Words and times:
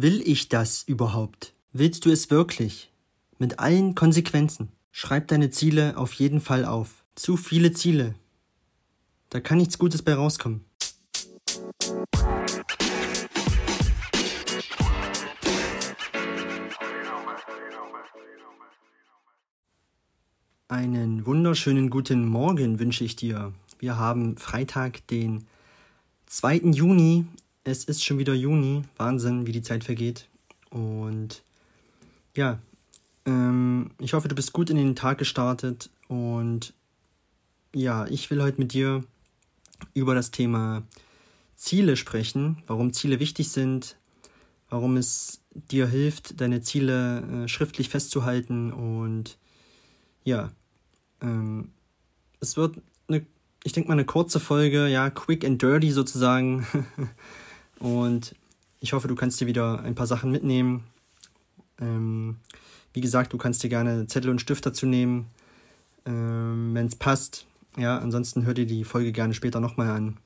Will 0.00 0.22
ich 0.24 0.48
das 0.48 0.84
überhaupt? 0.84 1.54
Willst 1.72 2.04
du 2.04 2.12
es 2.12 2.30
wirklich? 2.30 2.92
Mit 3.40 3.58
allen 3.58 3.96
Konsequenzen. 3.96 4.68
Schreib 4.92 5.26
deine 5.26 5.50
Ziele 5.50 5.96
auf 5.96 6.12
jeden 6.12 6.40
Fall 6.40 6.64
auf. 6.64 7.02
Zu 7.16 7.36
viele 7.36 7.72
Ziele. 7.72 8.14
Da 9.28 9.40
kann 9.40 9.58
nichts 9.58 9.76
Gutes 9.76 10.02
bei 10.02 10.14
rauskommen. 10.14 10.64
Einen 20.68 21.26
wunderschönen 21.26 21.90
guten 21.90 22.24
Morgen 22.24 22.78
wünsche 22.78 23.02
ich 23.02 23.16
dir. 23.16 23.52
Wir 23.80 23.96
haben 23.96 24.36
Freitag, 24.36 25.04
den 25.08 25.48
2. 26.26 26.58
Juni. 26.70 27.26
Es 27.68 27.84
ist 27.84 28.02
schon 28.02 28.16
wieder 28.16 28.32
Juni. 28.32 28.82
Wahnsinn, 28.96 29.46
wie 29.46 29.52
die 29.52 29.60
Zeit 29.60 29.84
vergeht. 29.84 30.26
Und 30.70 31.42
ja, 32.34 32.58
ähm, 33.26 33.90
ich 33.98 34.14
hoffe, 34.14 34.26
du 34.26 34.34
bist 34.34 34.54
gut 34.54 34.70
in 34.70 34.78
den 34.78 34.96
Tag 34.96 35.18
gestartet. 35.18 35.90
Und 36.08 36.72
ja, 37.74 38.06
ich 38.06 38.30
will 38.30 38.42
heute 38.42 38.58
mit 38.58 38.72
dir 38.72 39.04
über 39.92 40.14
das 40.14 40.30
Thema 40.30 40.82
Ziele 41.56 41.96
sprechen, 41.96 42.62
warum 42.66 42.94
Ziele 42.94 43.20
wichtig 43.20 43.50
sind, 43.50 43.96
warum 44.70 44.96
es 44.96 45.42
dir 45.52 45.88
hilft, 45.88 46.40
deine 46.40 46.62
Ziele 46.62 47.20
äh, 47.44 47.48
schriftlich 47.48 47.90
festzuhalten 47.90 48.72
und 48.72 49.36
ja, 50.24 50.52
ähm, 51.20 51.72
es 52.40 52.56
wird 52.56 52.76
eine, 53.08 53.26
ich 53.62 53.72
denke 53.72 53.88
mal, 53.88 53.94
eine 53.94 54.04
kurze 54.06 54.40
Folge, 54.40 54.86
ja, 54.86 55.10
quick 55.10 55.44
and 55.44 55.60
dirty 55.60 55.90
sozusagen. 55.90 56.66
und 57.80 58.34
ich 58.80 58.92
hoffe, 58.92 59.08
du 59.08 59.14
kannst 59.14 59.40
dir 59.40 59.46
wieder 59.46 59.80
ein 59.80 59.94
paar 59.94 60.06
Sachen 60.06 60.30
mitnehmen. 60.30 60.84
Ähm, 61.80 62.36
wie 62.92 63.00
gesagt, 63.00 63.32
du 63.32 63.38
kannst 63.38 63.62
dir 63.62 63.68
gerne 63.68 64.06
Zettel 64.06 64.30
und 64.30 64.40
Stift 64.40 64.66
dazu 64.66 64.86
nehmen, 64.86 65.26
ähm, 66.06 66.74
wenn 66.74 66.86
es 66.86 66.96
passt. 66.96 67.46
Ja, 67.76 67.98
ansonsten 67.98 68.44
hör 68.44 68.54
dir 68.54 68.66
die 68.66 68.84
Folge 68.84 69.12
gerne 69.12 69.34
später 69.34 69.60
nochmal 69.60 69.90
an 69.90 70.16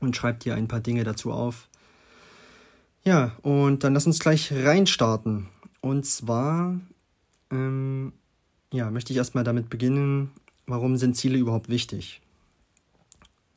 und 0.00 0.16
schreib 0.16 0.40
dir 0.40 0.54
ein 0.54 0.68
paar 0.68 0.80
Dinge 0.80 1.04
dazu 1.04 1.32
auf. 1.32 1.68
Ja, 3.04 3.36
und 3.42 3.84
dann 3.84 3.94
lass 3.94 4.06
uns 4.06 4.18
gleich 4.18 4.52
reinstarten. 4.52 5.48
Und 5.80 6.04
zwar 6.04 6.78
ähm, 7.50 8.12
ja, 8.72 8.90
möchte 8.90 9.12
ich 9.12 9.16
erstmal 9.16 9.44
damit 9.44 9.68
beginnen, 9.68 10.30
warum 10.66 10.96
sind 10.96 11.16
Ziele 11.16 11.38
überhaupt 11.38 11.68
wichtig? 11.68 12.20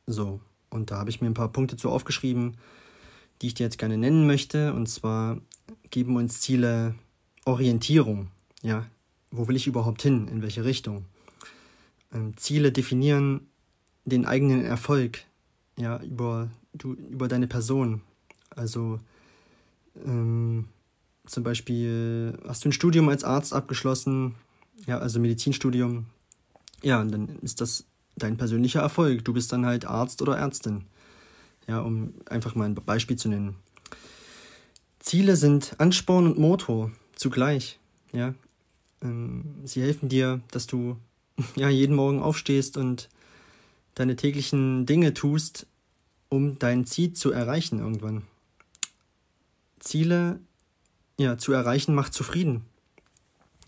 So, 0.06 0.40
und 0.70 0.90
da 0.90 0.98
habe 0.98 1.10
ich 1.10 1.20
mir 1.20 1.28
ein 1.28 1.34
paar 1.34 1.52
Punkte 1.52 1.76
zu 1.76 1.88
aufgeschrieben, 1.90 2.56
die 3.42 3.48
ich 3.48 3.54
dir 3.54 3.64
jetzt 3.64 3.78
gerne 3.78 3.98
nennen 3.98 4.26
möchte. 4.26 4.72
Und 4.72 4.88
zwar 4.88 5.38
geben 5.90 6.16
uns 6.16 6.40
Ziele 6.40 6.94
Orientierung. 7.44 8.28
Ja, 8.62 8.86
wo 9.30 9.48
will 9.48 9.56
ich 9.56 9.66
überhaupt 9.66 10.02
hin? 10.02 10.28
In 10.28 10.42
welche 10.42 10.64
Richtung? 10.64 11.04
Ähm, 12.12 12.36
Ziele 12.36 12.72
definieren 12.72 13.48
den 14.04 14.26
eigenen 14.26 14.64
Erfolg. 14.64 15.24
Ja, 15.76 16.00
über, 16.02 16.48
du, 16.72 16.94
über 16.94 17.28
deine 17.28 17.46
Person. 17.46 18.02
Also, 18.50 19.00
ähm, 20.04 20.66
zum 21.26 21.42
Beispiel 21.42 22.38
hast 22.46 22.64
du 22.64 22.68
ein 22.68 22.72
Studium 22.72 23.08
als 23.08 23.24
Arzt 23.24 23.52
abgeschlossen, 23.52 24.34
ja, 24.86 24.98
also 24.98 25.18
Medizinstudium. 25.20 26.06
Ja, 26.82 27.00
und 27.00 27.10
dann 27.10 27.28
ist 27.40 27.60
das 27.60 27.84
dein 28.16 28.36
persönlicher 28.36 28.80
Erfolg. 28.80 29.24
Du 29.24 29.32
bist 29.32 29.52
dann 29.52 29.66
halt 29.66 29.86
Arzt 29.86 30.22
oder 30.22 30.36
Ärztin. 30.36 30.84
Ja, 31.66 31.80
um 31.80 32.14
einfach 32.26 32.54
mal 32.54 32.66
ein 32.66 32.74
Beispiel 32.74 33.16
zu 33.16 33.28
nennen. 33.28 33.56
Ziele 34.98 35.36
sind 35.36 35.74
Ansporn 35.78 36.26
und 36.26 36.38
Motor 36.38 36.90
zugleich. 37.14 37.78
Ja, 38.12 38.34
ähm, 39.02 39.56
sie 39.64 39.82
helfen 39.82 40.08
dir, 40.08 40.40
dass 40.50 40.66
du 40.66 40.96
ja 41.56 41.68
jeden 41.68 41.96
Morgen 41.96 42.20
aufstehst 42.20 42.76
und 42.76 43.08
deine 43.94 44.16
täglichen 44.16 44.86
Dinge 44.86 45.14
tust, 45.14 45.66
um 46.28 46.58
dein 46.58 46.86
Ziel 46.86 47.12
zu 47.12 47.30
erreichen 47.30 47.78
irgendwann. 47.78 48.22
Ziele 49.78 50.40
ja 51.18 51.38
zu 51.38 51.52
erreichen 51.52 51.94
macht 51.94 52.12
zufrieden 52.12 52.64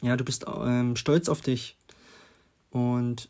ja, 0.03 0.17
du 0.17 0.25
bist 0.25 0.47
ähm, 0.49 0.97
stolz 0.97 1.29
auf 1.29 1.41
dich. 1.41 1.77
Und 2.71 3.29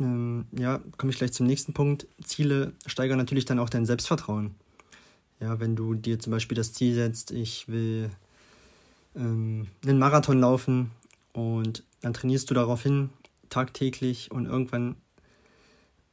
ähm, 0.00 0.46
ja, 0.52 0.80
komme 0.96 1.12
ich 1.12 1.18
gleich 1.18 1.32
zum 1.32 1.46
nächsten 1.46 1.72
Punkt. 1.72 2.06
Ziele 2.24 2.72
steigern 2.86 3.18
natürlich 3.18 3.44
dann 3.44 3.58
auch 3.58 3.70
dein 3.70 3.86
Selbstvertrauen. 3.86 4.54
Ja, 5.40 5.60
wenn 5.60 5.76
du 5.76 5.94
dir 5.94 6.18
zum 6.18 6.32
Beispiel 6.32 6.56
das 6.56 6.72
Ziel 6.72 6.94
setzt, 6.94 7.30
ich 7.30 7.68
will 7.68 8.10
ähm, 9.14 9.68
einen 9.84 9.98
Marathon 9.98 10.40
laufen 10.40 10.90
und 11.32 11.82
dann 12.00 12.12
trainierst 12.12 12.50
du 12.50 12.54
darauf 12.54 12.82
hin, 12.82 13.10
tagtäglich 13.48 14.30
und 14.30 14.46
irgendwann 14.46 14.96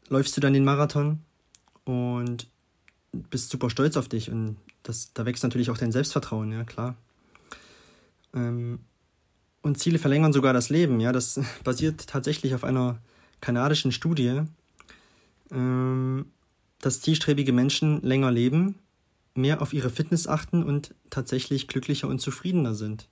läufst 0.09 0.35
du 0.37 0.41
dann 0.41 0.53
den 0.53 0.65
Marathon 0.65 1.19
und 1.83 2.47
bist 3.11 3.49
super 3.49 3.69
stolz 3.69 3.97
auf 3.97 4.07
dich 4.07 4.31
und 4.31 4.57
das, 4.83 5.13
da 5.13 5.25
wächst 5.25 5.43
natürlich 5.43 5.69
auch 5.69 5.77
dein 5.77 5.91
Selbstvertrauen, 5.91 6.51
ja 6.51 6.63
klar. 6.63 6.95
Ähm, 8.33 8.79
und 9.61 9.77
Ziele 9.79 9.99
verlängern 9.99 10.31
sogar 10.31 10.53
das 10.53 10.69
Leben. 10.69 10.99
Ja, 10.99 11.11
das 11.11 11.39
basiert 11.63 12.07
tatsächlich 12.07 12.55
auf 12.55 12.63
einer 12.63 12.99
kanadischen 13.41 13.91
Studie, 13.91 14.41
ähm, 15.51 16.25
dass 16.79 17.01
zielstrebige 17.01 17.53
Menschen 17.53 18.01
länger 18.01 18.31
leben, 18.31 18.75
mehr 19.35 19.61
auf 19.61 19.73
ihre 19.73 19.89
Fitness 19.89 20.27
achten 20.27 20.63
und 20.63 20.93
tatsächlich 21.09 21.67
glücklicher 21.67 22.07
und 22.07 22.19
zufriedener 22.19 22.75
sind. 22.75 23.07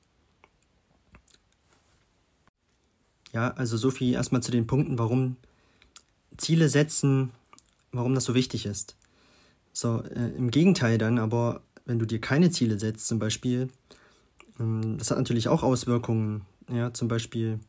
Ja, 3.34 3.52
also 3.52 3.76
so 3.76 3.92
viel 3.92 4.14
erstmal 4.14 4.42
zu 4.42 4.52
den 4.52 4.66
Punkten, 4.66 4.98
warum 4.98 5.36
Ziele 6.38 6.70
setzen, 6.70 7.32
warum 7.92 8.16
das 8.16 8.24
so 8.24 8.34
wichtig 8.34 8.66
ist. 8.66 8.96
So, 9.74 10.02
äh, 10.04 10.30
im 10.38 10.52
Gegenteil 10.52 10.98
dann, 10.98 11.20
aber 11.20 11.62
wenn 11.86 12.00
du 12.00 12.06
dir 12.06 12.22
keine 12.22 12.50
Ziele 12.50 12.80
setzt, 12.80 13.08
zum 13.08 13.20
Beispiel, 13.20 13.70
ähm, 14.60 14.98
das 14.98 15.12
hat 15.12 15.18
natürlich 15.18 15.48
auch 15.50 15.64
Auswirkungen. 15.64 16.46
Ja, 16.72 16.94
zum 16.94 17.08
Beispiel, 17.08 17.60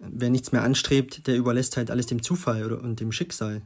wer 0.00 0.30
nichts 0.30 0.52
mehr 0.52 0.62
anstrebt, 0.62 1.26
der 1.26 1.36
überlässt 1.36 1.76
halt 1.76 1.90
alles 1.90 2.06
dem 2.06 2.22
Zufall 2.22 2.64
oder, 2.64 2.82
und 2.82 3.00
dem 3.00 3.12
Schicksal. 3.12 3.62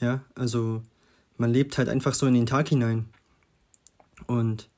Ja, 0.00 0.24
also 0.34 0.82
man 1.36 1.52
lebt 1.52 1.78
halt 1.78 1.88
einfach 1.88 2.14
so 2.14 2.26
in 2.26 2.34
den 2.34 2.46
Tag 2.46 2.68
hinein. 2.68 3.06
Und 4.26 4.68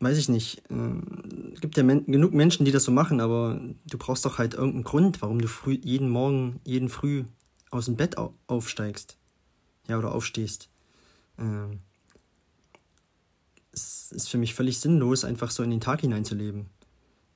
weiß 0.00 0.16
ich 0.16 0.28
nicht, 0.28 0.62
äh, 0.70 1.60
gibt 1.60 1.76
ja 1.76 1.82
men 1.82 2.06
genug 2.06 2.32
Menschen, 2.32 2.64
die 2.64 2.72
das 2.72 2.84
so 2.84 2.92
machen, 2.92 3.20
aber 3.20 3.60
du 3.86 3.98
brauchst 3.98 4.24
doch 4.24 4.38
halt 4.38 4.54
irgendeinen 4.54 4.84
Grund, 4.84 5.22
warum 5.22 5.40
du 5.40 5.48
früh, 5.48 5.78
jeden 5.82 6.08
Morgen, 6.08 6.60
jeden 6.64 6.88
Früh 6.88 7.24
aus 7.70 7.84
dem 7.84 7.96
Bett 7.96 8.16
au 8.16 8.34
aufsteigst. 8.46 9.18
Ja, 9.88 9.98
oder 9.98 10.14
aufstehst. 10.14 10.68
Ähm, 11.38 11.78
es 13.72 14.12
ist 14.12 14.28
für 14.28 14.38
mich 14.38 14.54
völlig 14.54 14.78
sinnlos, 14.80 15.24
einfach 15.24 15.50
so 15.50 15.62
in 15.62 15.70
den 15.70 15.80
Tag 15.80 16.00
hineinzuleben. 16.00 16.66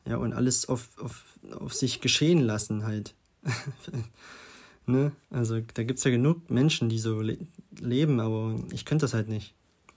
Ja, 0.06 0.16
und 0.16 0.32
alles 0.32 0.68
auf, 0.68 0.88
auf, 0.98 1.24
auf 1.58 1.72
sich 1.74 2.00
geschehen 2.00 2.40
lassen 2.40 2.84
halt. 2.84 3.14
ne? 4.86 5.12
Also 5.30 5.60
da 5.60 5.82
gibt 5.82 5.98
es 5.98 6.04
ja 6.04 6.10
genug 6.10 6.50
Menschen, 6.50 6.88
die 6.88 6.98
so 6.98 7.20
le 7.20 7.38
leben, 7.80 8.20
aber 8.20 8.56
ich 8.72 8.84
könnte 8.84 9.04
das 9.04 9.14
halt 9.14 9.28
nicht. 9.28 9.54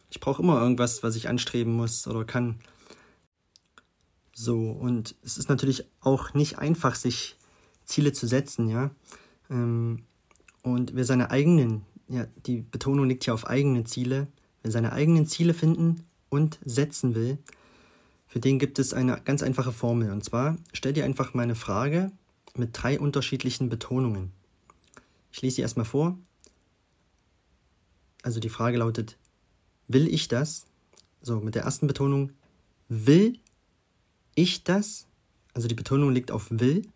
Ich 0.10 0.20
brauche 0.20 0.42
immer 0.42 0.62
irgendwas, 0.62 1.04
was 1.04 1.16
ich 1.16 1.28
anstreben 1.28 1.74
muss 1.74 2.08
oder 2.08 2.26
kann. 2.26 2.60
So, 4.34 4.70
und 4.72 5.16
es 5.24 5.38
ist 5.38 5.50
natürlich 5.50 5.86
auch 6.00 6.34
nicht 6.34 6.60
einfach, 6.60 6.96
sich 6.96 7.38
Ziele 7.86 8.14
zu 8.14 8.28
setzen, 8.28 8.70
ja. 8.70 8.92
Ähm, 9.50 10.04
und 10.62 10.96
wer 10.96 11.06
seine 11.06 11.32
eigenen, 11.32 11.84
ja, 12.08 12.28
die 12.46 12.62
Betonung 12.62 13.08
liegt 13.08 13.26
ja 13.26 13.34
auf 13.34 13.48
eigene 13.48 13.84
Ziele, 13.84 14.28
wer 14.62 14.72
seine 14.72 14.92
eigenen 14.92 15.26
Ziele 15.26 15.54
finden 15.54 16.04
und 16.30 16.60
setzen 16.64 17.16
will, 17.16 17.38
für 18.38 18.42
den 18.42 18.60
gibt 18.60 18.78
es 18.78 18.94
eine 18.94 19.20
ganz 19.26 19.42
einfache 19.42 19.72
Formel. 19.72 20.12
Und 20.12 20.24
zwar 20.24 20.58
stell 20.72 20.94
dir 20.94 21.06
einfach 21.06 21.34
mal 21.34 21.42
eine 21.42 21.56
Frage 21.56 22.12
mit 22.56 22.70
drei 22.72 23.00
unterschiedlichen 23.00 23.68
Betonungen. 23.68 24.32
Ich 25.32 25.42
lese 25.42 25.56
sie 25.56 25.62
erstmal 25.64 25.88
vor. 25.88 26.20
Also 28.22 28.40
die 28.40 28.50
Frage 28.50 28.78
lautet, 28.78 29.18
will 29.88 30.08
ich 30.08 30.28
das? 30.28 30.68
So, 31.20 31.40
mit 31.40 31.56
der 31.56 31.64
ersten 31.64 31.88
Betonung, 31.88 32.32
will 32.90 33.40
ich 34.36 34.64
das? 34.64 35.08
Also 35.56 35.68
die 35.68 35.74
Betonung 35.74 36.12
liegt 36.12 36.30
auf 36.30 36.46
will. 36.52 36.88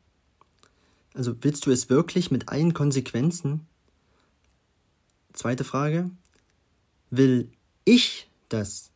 Also 1.16 1.34
willst 1.44 1.66
du 1.66 1.72
es 1.72 1.90
wirklich 1.90 2.30
mit 2.30 2.50
allen 2.50 2.76
Konsequenzen? 2.76 3.66
Zweite 5.34 5.64
Frage, 5.64 6.12
will 7.10 7.50
ich 7.84 8.30
das? 8.50 8.91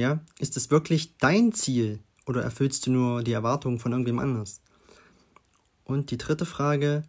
Ja, 0.00 0.18
ist 0.38 0.56
es 0.56 0.70
wirklich 0.70 1.18
dein 1.18 1.52
Ziel 1.52 1.98
oder 2.24 2.42
erfüllst 2.42 2.86
du 2.86 2.90
nur 2.90 3.22
die 3.22 3.34
Erwartungen 3.34 3.78
von 3.78 3.92
irgendwem 3.92 4.18
anders? 4.18 4.62
Und 5.84 6.10
die 6.10 6.16
dritte 6.16 6.46
Frage, 6.46 7.04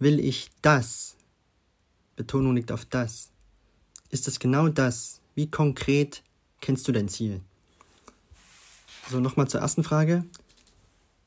will 0.00 0.18
ich 0.18 0.50
das? 0.60 1.14
Betonung 2.16 2.56
liegt 2.56 2.72
auf 2.72 2.86
das. 2.86 3.30
Ist 4.10 4.26
es 4.26 4.40
genau 4.40 4.66
das? 4.66 5.20
Wie 5.36 5.48
konkret 5.48 6.24
kennst 6.60 6.88
du 6.88 6.92
dein 6.92 7.08
Ziel? 7.08 7.40
So, 9.08 9.20
nochmal 9.20 9.46
zur 9.46 9.60
ersten 9.60 9.84
Frage. 9.84 10.24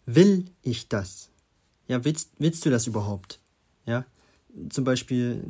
Will 0.06 0.52
ich 0.62 0.90
das? 0.90 1.30
Ja, 1.88 2.04
willst, 2.04 2.32
willst 2.38 2.66
du 2.66 2.70
das 2.70 2.86
überhaupt? 2.86 3.40
Ja, 3.86 4.04
zum 4.70 4.84
Beispiel, 4.84 5.42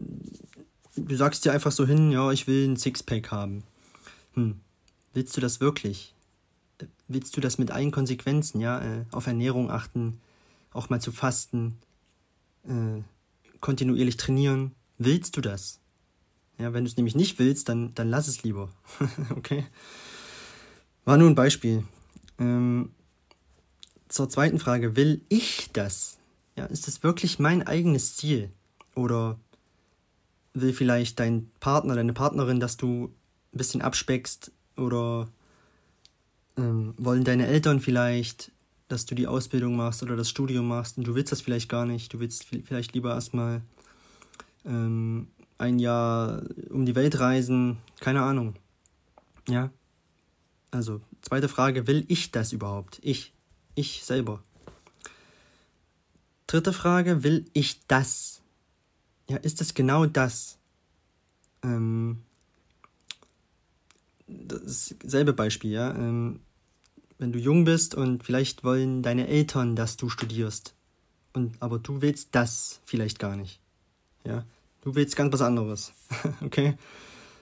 du 0.95 1.15
sagst 1.15 1.45
dir 1.45 1.51
einfach 1.51 1.71
so 1.71 1.87
hin, 1.87 2.11
ja, 2.11 2.31
ich 2.31 2.45
will 2.45 2.67
ein 2.67 2.77
Sixpack 2.77 3.31
haben. 3.31 3.63
Hm, 4.35 4.59
willst 5.17 5.35
du 5.35 5.41
das 5.41 5.59
wirklich? 5.59 6.13
Willst 7.07 7.35
du 7.35 7.41
das 7.41 7.57
mit 7.57 7.71
allen 7.71 7.89
Konsequenzen, 7.89 8.61
ja, 8.61 8.79
äh, 8.79 9.05
auf 9.09 9.25
Ernährung 9.25 9.71
achten, 9.71 10.21
auch 10.71 10.91
mal 10.91 11.01
zu 11.01 11.11
fasten, 11.11 11.79
äh, 12.67 13.01
kontinuierlich 13.59 14.17
trainieren? 14.17 14.75
Willst 14.99 15.35
du 15.35 15.41
das? 15.41 15.79
Ja, 16.59 16.71
wenn 16.73 16.83
du 16.83 16.91
es 16.91 16.97
nämlich 16.97 17.15
nicht 17.15 17.39
willst, 17.39 17.67
dann, 17.67 17.95
dann 17.95 18.11
lass 18.11 18.27
es 18.27 18.43
lieber. 18.43 18.69
okay? 19.31 19.65
War 21.03 21.17
nur 21.17 21.29
ein 21.31 21.35
Beispiel. 21.35 21.83
Ähm, 22.37 22.91
zur 24.09 24.29
zweiten 24.29 24.59
Frage, 24.59 24.95
will 24.95 25.21
ich 25.29 25.71
das? 25.73 26.19
Ja, 26.55 26.65
ist 26.65 26.85
das 26.85 27.01
wirklich 27.01 27.39
mein 27.39 27.65
eigenes 27.65 28.17
Ziel? 28.17 28.51
Oder 28.93 29.39
will 30.53 30.73
vielleicht 30.73 31.19
dein 31.19 31.49
Partner, 31.59 31.95
deine 31.95 32.13
Partnerin, 32.13 32.59
dass 32.59 32.77
du 32.77 33.05
ein 33.51 33.57
bisschen 33.57 33.81
abspeckst? 33.81 34.51
Oder 34.77 35.27
ähm, 36.57 36.93
wollen 36.97 37.23
deine 37.23 37.47
Eltern 37.47 37.79
vielleicht, 37.79 38.51
dass 38.87 39.05
du 39.05 39.15
die 39.15 39.27
Ausbildung 39.27 39.75
machst 39.75 40.03
oder 40.03 40.15
das 40.15 40.29
Studium 40.29 40.67
machst 40.67 40.97
und 40.97 41.05
du 41.05 41.15
willst 41.15 41.31
das 41.31 41.41
vielleicht 41.41 41.69
gar 41.69 41.85
nicht? 41.85 42.13
Du 42.13 42.19
willst 42.19 42.45
vielleicht 42.45 42.93
lieber 42.93 43.13
erstmal 43.13 43.61
ähm, 44.65 45.27
ein 45.57 45.79
Jahr 45.79 46.43
um 46.69 46.85
die 46.85 46.95
Welt 46.95 47.19
reisen? 47.19 47.77
Keine 47.99 48.21
Ahnung. 48.21 48.55
Ja, 49.49 49.71
also, 50.71 51.01
zweite 51.21 51.49
Frage, 51.49 51.87
will 51.87 52.05
ich 52.07 52.31
das 52.31 52.51
überhaupt? 52.53 52.99
Ich. 53.01 53.33
Ich 53.75 54.03
selber. 54.03 54.43
Dritte 56.47 56.73
Frage, 56.73 57.23
will 57.23 57.45
ich 57.53 57.85
das? 57.87 58.41
Ja, 59.29 59.37
ist 59.37 59.61
es 59.61 59.73
genau 59.73 60.05
das? 60.05 60.57
Ähm, 61.63 62.23
dasselbe 64.27 65.33
Beispiel, 65.33 65.71
ja. 65.71 65.93
Ähm, 65.95 66.41
wenn 67.17 67.31
du 67.31 67.39
jung 67.39 67.65
bist 67.65 67.95
und 67.95 68.23
vielleicht 68.23 68.63
wollen 68.63 69.01
deine 69.01 69.27
Eltern, 69.27 69.75
dass 69.75 69.97
du 69.97 70.09
studierst. 70.09 70.75
Und, 71.33 71.61
aber 71.61 71.79
du 71.79 72.01
willst 72.01 72.29
das 72.33 72.79
vielleicht 72.85 73.19
gar 73.19 73.35
nicht. 73.35 73.59
Ja. 74.23 74.45
Du 74.81 74.95
willst 74.95 75.15
ganz 75.15 75.33
was 75.33 75.41
anderes. 75.41 75.93
okay? 76.41 76.77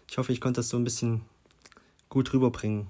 Ich 0.09 0.17
hoffe, 0.17 0.31
ich 0.31 0.41
konnte 0.41 0.59
das 0.59 0.69
so 0.69 0.77
ein 0.77 0.83
bisschen 0.83 1.21
gut 2.09 2.33
rüberbringen. 2.33 2.87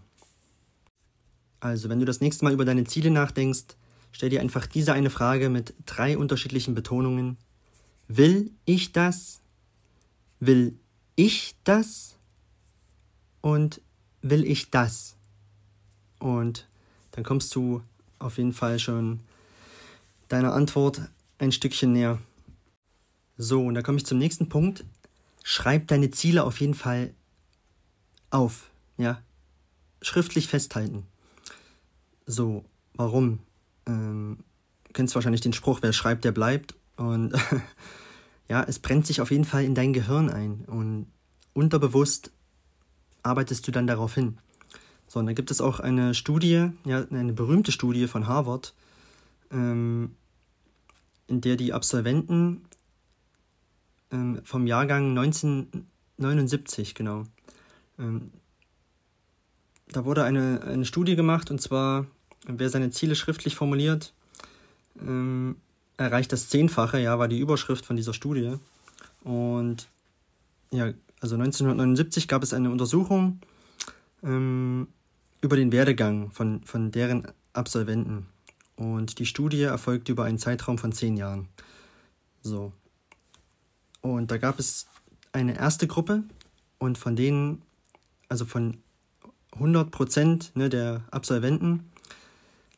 Also, 1.60 1.90
wenn 1.90 2.00
du 2.00 2.06
das 2.06 2.22
nächste 2.22 2.46
Mal 2.46 2.54
über 2.54 2.66
deine 2.66 2.84
Ziele 2.84 3.10
nachdenkst, 3.10 3.76
stell 4.12 4.30
dir 4.30 4.42
einfach 4.42 4.68
diese 4.68 4.94
eine 4.94 5.10
Frage 5.10 5.50
mit 5.50 5.74
drei 5.86 6.18
unterschiedlichen 6.18 6.76
Betonungen. 6.76 7.38
Will 8.08 8.52
ich 8.66 8.92
das? 8.92 9.42
Will 10.40 10.78
ich 11.16 11.56
das? 11.64 12.18
Und 13.42 13.82
will 14.30 14.44
ich 14.44 14.72
das? 14.72 15.16
Und 16.20 16.68
dann 17.12 17.24
kommst 17.24 17.54
du 17.56 17.82
auf 18.20 18.38
jeden 18.38 18.54
Fall 18.54 18.80
schon 18.80 19.20
deiner 20.28 20.54
Antwort 20.54 21.02
ein 21.38 21.52
Stückchen 21.52 21.94
näher. 21.94 22.20
So, 23.38 23.66
und 23.66 23.76
da 23.76 23.82
komme 23.82 23.98
ich 23.98 24.06
zum 24.06 24.18
nächsten 24.18 24.50
Punkt. 24.50 24.84
Schreib 25.44 25.88
deine 25.88 26.10
Ziele 26.12 26.44
auf 26.44 26.60
jeden 26.60 26.74
Fall 26.74 27.14
auf, 28.32 28.72
ja? 28.98 29.22
Schriftlich 30.02 30.48
festhalten. 30.48 31.06
So, 32.26 32.66
warum? 32.94 33.40
Ähm, 33.86 34.40
kennst 34.94 35.14
wahrscheinlich 35.14 35.42
den 35.42 35.54
Spruch, 35.54 35.80
wer 35.82 35.94
schreibt, 35.94 36.26
der 36.26 36.32
bleibt. 36.32 36.74
Und 36.96 37.34
ja, 38.48 38.64
es 38.64 38.80
brennt 38.80 39.06
sich 39.06 39.22
auf 39.22 39.30
jeden 39.30 39.46
Fall 39.46 39.64
in 39.64 39.76
dein 39.76 39.94
Gehirn 39.94 40.30
ein. 40.30 40.66
Und 40.66 41.08
unterbewusst 41.54 42.32
arbeitest 43.26 43.68
du 43.68 43.72
dann 43.72 43.88
darauf 43.88 44.14
hin. 44.16 44.38
So, 45.08 45.20
und 45.20 45.26
da 45.28 45.34
gibt 45.34 45.52
es 45.52 45.62
auch 45.62 45.80
eine 45.80 46.14
Studie, 46.14 46.70
ja, 46.86 47.06
eine 47.10 47.34
berühmte 47.34 47.72
Studie 47.72 48.08
von 48.08 48.28
Harvard, 48.28 48.74
ähm, 49.52 50.16
in 51.28 51.42
der 51.42 51.56
die 51.56 51.74
Absolventen 51.74 52.62
ähm, 54.12 54.42
vom 54.44 54.68
Jahrgang 54.68 55.18
1979, 55.18 56.96
genau, 56.96 57.24
ähm, 57.98 58.32
da 59.88 60.06
wurde 60.06 60.24
eine, 60.24 60.62
eine 60.64 60.86
Studie 60.86 61.16
gemacht 61.16 61.52
und 61.52 61.62
zwar 61.62 62.08
wer 62.48 62.70
seine 62.70 62.92
Ziele 62.92 63.16
schriftlich 63.16 63.56
formuliert, 63.56 64.14
ähm, 65.00 65.58
erreicht 65.98 66.32
das 66.32 66.50
Zehnfache, 66.50 67.00
ja, 67.00 67.18
war 67.20 67.28
die 67.28 67.40
Überschrift 67.40 67.86
von 67.86 67.96
dieser 67.96 68.14
Studie. 68.14 68.56
Und 69.24 69.88
ja, 70.72 70.94
also 71.26 71.38
1979 71.38 72.28
gab 72.28 72.44
es 72.44 72.54
eine 72.54 72.70
Untersuchung 72.70 73.40
ähm, 74.22 74.88
über 75.42 75.56
den 75.56 75.72
Werdegang 75.72 76.30
von, 76.30 76.64
von 76.64 76.92
deren 76.92 77.28
Absolventen. 77.52 78.28
Und 78.76 79.18
die 79.18 79.26
Studie 79.26 79.64
erfolgte 79.64 80.12
über 80.12 80.26
einen 80.26 80.38
Zeitraum 80.38 80.78
von 80.78 80.92
zehn 80.92 81.18
Jahren. 81.18 81.48
So. 82.44 82.74
Und 84.02 84.30
da 84.30 84.38
gab 84.38 84.60
es 84.60 84.86
eine 85.32 85.58
erste 85.58 85.88
Gruppe 85.88 86.22
und 86.78 87.00
von 87.00 87.16
denen, 87.16 87.64
also 88.30 88.46
von 88.46 88.78
100 89.54 89.90
Prozent 89.90 90.52
ne, 90.56 90.70
der 90.70 91.06
Absolventen, 91.10 91.90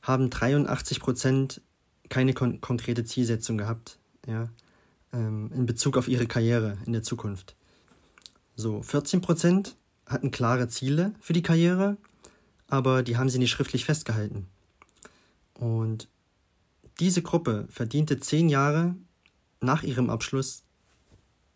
haben 0.01 0.29
83 0.29 1.01
Prozent 1.01 1.59
keine 2.07 2.33
kon 2.33 2.61
konkrete 2.61 3.03
Zielsetzung 3.03 3.57
gehabt, 3.57 3.99
ja, 4.25 4.47
ähm, 5.11 5.51
in 5.53 5.65
Bezug 5.65 5.97
auf 5.97 6.07
ihre 6.07 6.27
Karriere 6.27 6.77
in 6.85 6.93
der 6.93 7.03
Zukunft. 7.03 7.56
So, 8.59 8.81
14 8.81 9.21
Prozent 9.21 9.75
hatten 10.07 10.31
klare 10.31 10.67
Ziele 10.67 11.13
für 11.19 11.33
die 11.33 11.43
Karriere, 11.43 11.95
aber 12.67 13.03
die 13.03 13.15
haben 13.15 13.29
sie 13.29 13.37
nicht 13.37 13.51
schriftlich 13.51 13.85
festgehalten. 13.85 14.47
Und 15.53 16.07
diese 16.99 17.21
Gruppe 17.21 17.67
verdiente 17.69 18.19
zehn 18.19 18.49
Jahre 18.49 18.95
nach 19.61 19.83
ihrem 19.83 20.09
Abschluss 20.09 20.63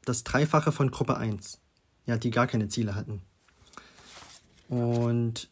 das 0.06 0.24
Dreifache 0.24 0.71
von 0.71 0.92
Gruppe 0.92 1.18
1, 1.18 1.59
ja, 2.06 2.18
die 2.18 2.30
gar 2.30 2.45
keine 2.45 2.69
Ziele 2.69 2.94
hatten. 2.94 3.24
Und 4.69 5.50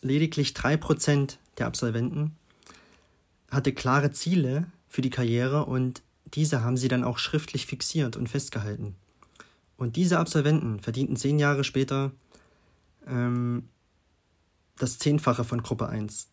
lediglich 0.00 0.50
3% 0.50 1.38
der 1.58 1.66
Absolventen 1.66 2.36
hatte 3.50 3.72
klare 3.72 4.12
Ziele 4.12 4.70
für 4.88 5.02
die 5.02 5.10
Karriere 5.10 5.64
und 5.64 6.02
diese 6.34 6.62
haben 6.62 6.76
sie 6.76 6.88
dann 6.88 7.02
auch 7.02 7.18
schriftlich 7.18 7.66
fixiert 7.66 8.16
und 8.16 8.28
festgehalten. 8.28 8.94
Und 9.78 9.94
diese 9.94 10.18
Absolventen 10.18 10.80
verdienten 10.80 11.16
zehn 11.16 11.38
Jahre 11.38 11.62
später 11.64 12.10
ähm, 13.06 13.68
das 14.76 14.98
Zehnfache 14.98 15.44
von 15.44 15.62
Gruppe 15.62 15.88
1, 15.88 16.28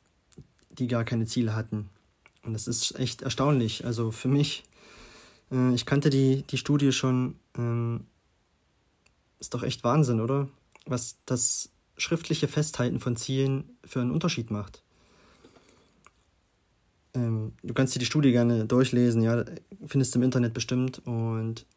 die 0.71 0.87
gar 0.87 1.05
keine 1.05 1.27
Ziele 1.27 1.55
hatten. 1.55 1.89
Und 2.43 2.53
das 2.53 2.67
ist 2.67 2.99
echt 2.99 3.21
erstaunlich. 3.21 3.85
Also 3.85 4.11
für 4.11 4.27
mich, 4.27 4.63
äh, 5.51 5.73
ich 5.75 5.85
kannte 5.85 6.09
die, 6.09 6.41
die 6.41 6.57
Studie 6.57 6.91
schon, 6.91 7.35
ähm, 7.55 8.05
ist 9.39 9.53
doch 9.53 9.61
echt 9.61 9.83
Wahnsinn, 9.83 10.19
oder? 10.19 10.49
Was 10.87 11.17
das 11.27 11.69
schriftliche 11.97 12.47
Festhalten 12.47 12.99
von 12.99 13.15
Zielen 13.15 13.77
für 13.85 14.01
einen 14.01 14.11
Unterschied 14.11 14.49
macht. 14.49 14.81
Ähm, 17.13 17.53
du 17.61 17.75
kannst 17.75 17.93
dir 17.93 17.99
die 17.99 18.05
Studie 18.05 18.31
gerne 18.31 18.65
durchlesen, 18.65 19.21
ja, 19.21 19.45
findest 19.85 20.15
du 20.15 20.19
im 20.19 20.23
Internet 20.23 20.55
bestimmt. 20.55 20.99
Und 21.05 21.67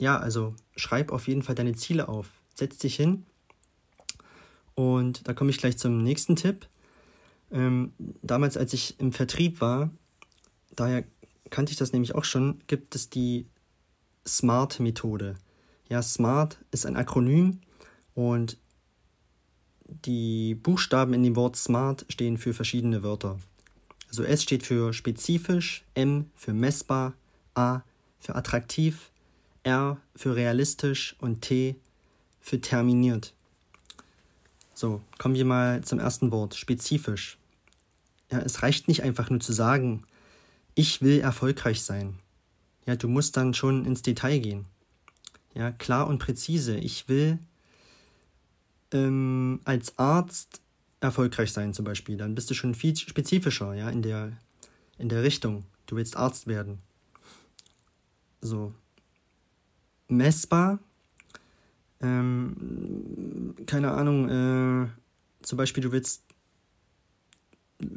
ja, 0.00 0.18
also 0.18 0.54
schreib 0.76 1.12
auf 1.12 1.28
jeden 1.28 1.42
Fall 1.42 1.54
deine 1.54 1.74
Ziele 1.74 2.08
auf. 2.08 2.28
Setz 2.54 2.78
dich 2.78 2.96
hin. 2.96 3.26
Und 4.74 5.28
da 5.28 5.34
komme 5.34 5.50
ich 5.50 5.58
gleich 5.58 5.76
zum 5.76 6.02
nächsten 6.02 6.36
Tipp. 6.36 6.66
Ähm, 7.52 7.92
damals, 8.22 8.56
als 8.56 8.72
ich 8.72 8.98
im 8.98 9.12
Vertrieb 9.12 9.60
war, 9.60 9.90
daher 10.74 11.04
kannte 11.50 11.72
ich 11.72 11.78
das 11.78 11.92
nämlich 11.92 12.14
auch 12.14 12.24
schon, 12.24 12.62
gibt 12.66 12.94
es 12.94 13.10
die 13.10 13.46
SMART-Methode. 14.26 15.34
Ja, 15.88 16.02
SMART 16.02 16.58
ist 16.70 16.86
ein 16.86 16.96
Akronym 16.96 17.60
und 18.14 18.56
die 19.86 20.54
Buchstaben 20.54 21.12
in 21.12 21.24
dem 21.24 21.36
Wort 21.36 21.56
SMART 21.56 22.06
stehen 22.08 22.38
für 22.38 22.54
verschiedene 22.54 23.02
Wörter. 23.02 23.38
Also 24.08 24.22
S 24.22 24.42
steht 24.42 24.62
für 24.64 24.92
spezifisch, 24.92 25.84
M 25.94 26.30
für 26.34 26.54
messbar, 26.54 27.14
A 27.54 27.82
für 28.18 28.34
attraktiv, 28.34 29.09
R 29.62 29.98
für 30.14 30.36
realistisch 30.36 31.16
und 31.18 31.42
T 31.42 31.76
für 32.40 32.60
terminiert. 32.60 33.34
So, 34.74 35.02
kommen 35.18 35.34
wir 35.34 35.44
mal 35.44 35.82
zum 35.84 35.98
ersten 35.98 36.30
Wort, 36.32 36.54
spezifisch. 36.54 37.36
Ja, 38.30 38.38
es 38.38 38.62
reicht 38.62 38.88
nicht 38.88 39.02
einfach 39.02 39.28
nur 39.28 39.40
zu 39.40 39.52
sagen, 39.52 40.04
ich 40.74 41.02
will 41.02 41.20
erfolgreich 41.20 41.82
sein. 41.82 42.18
Ja, 42.86 42.96
du 42.96 43.08
musst 43.08 43.36
dann 43.36 43.54
schon 43.54 43.84
ins 43.84 44.02
Detail 44.02 44.38
gehen. 44.38 44.66
Ja, 45.54 45.72
klar 45.72 46.06
und 46.06 46.18
präzise. 46.18 46.76
Ich 46.76 47.08
will 47.08 47.38
ähm, 48.92 49.60
als 49.64 49.98
Arzt 49.98 50.60
erfolgreich 51.00 51.52
sein 51.52 51.74
zum 51.74 51.84
Beispiel. 51.84 52.16
Dann 52.16 52.34
bist 52.34 52.50
du 52.50 52.54
schon 52.54 52.74
viel 52.74 52.96
spezifischer, 52.96 53.74
ja, 53.74 53.90
in 53.90 54.02
der, 54.02 54.32
in 54.98 55.08
der 55.08 55.22
Richtung. 55.22 55.64
Du 55.86 55.96
willst 55.96 56.16
Arzt 56.16 56.46
werden. 56.46 56.78
So. 58.40 58.72
Messbar. 60.10 60.78
Ähm, 62.02 63.54
keine 63.66 63.92
Ahnung, 63.92 64.28
äh, 64.28 64.88
zum 65.42 65.58
Beispiel 65.58 65.82
du 65.82 65.92
willst 65.92 66.22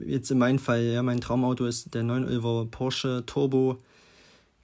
jetzt 0.05 0.31
in 0.31 0.37
meinem 0.37 0.59
Fall, 0.59 0.83
ja, 0.83 1.03
mein 1.03 1.21
Traumauto 1.21 1.65
ist 1.65 1.93
der 1.93 2.03
911 2.03 2.71
Porsche 2.71 3.23
Turbo 3.25 3.81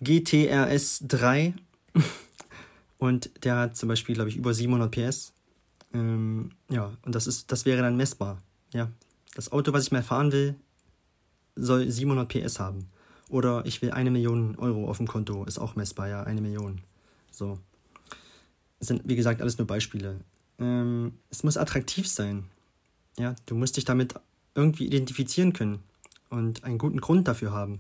GTRS 0.02 1.04
3 1.08 1.54
und 2.98 3.30
der 3.44 3.58
hat 3.58 3.78
zum 3.78 3.90
Beispiel, 3.90 4.16
glaube 4.16 4.30
ich, 4.30 4.38
über 4.38 4.54
700 4.54 4.92
PS. 4.92 5.34
Ähm, 5.94 6.52
ja, 6.70 6.92
und 7.04 7.16
das 7.16 7.28
ist, 7.28 7.52
das 7.52 7.66
wäre 7.66 7.82
dann 7.82 7.98
messbar. 7.98 8.42
Ja, 8.74 8.90
das 9.36 9.52
Auto, 9.52 9.74
was 9.74 9.84
ich 9.84 9.92
mal 9.92 10.04
fahren 10.04 10.32
will, 10.32 10.56
soll 11.56 11.90
700 11.90 12.28
PS 12.30 12.60
haben. 12.60 12.88
Oder 13.30 13.66
ich 13.66 13.82
will 13.82 13.92
eine 13.92 14.12
Million 14.12 14.56
Euro 14.58 14.90
auf 14.90 14.98
dem 14.98 15.08
Konto, 15.08 15.44
ist 15.46 15.60
auch 15.60 15.76
messbar, 15.76 16.08
ja, 16.08 16.24
eine 16.24 16.42
Million. 16.42 16.82
So. 17.32 17.60
Das 18.80 18.88
sind, 18.88 19.02
wie 19.08 19.16
gesagt, 19.16 19.42
alles 19.42 19.58
nur 19.58 19.68
Beispiele. 19.68 20.20
Ähm, 20.60 21.14
es 21.30 21.44
muss 21.44 21.58
attraktiv 21.58 22.08
sein. 22.08 22.46
Ja, 23.18 23.36
du 23.46 23.56
musst 23.56 23.78
dich 23.78 23.86
damit 23.86 24.16
irgendwie 24.56 24.86
identifizieren 24.86 25.54
können 25.54 25.80
und 26.30 26.64
einen 26.64 26.78
guten 26.78 27.02
Grund 27.02 27.28
dafür 27.28 27.52
haben. 27.52 27.80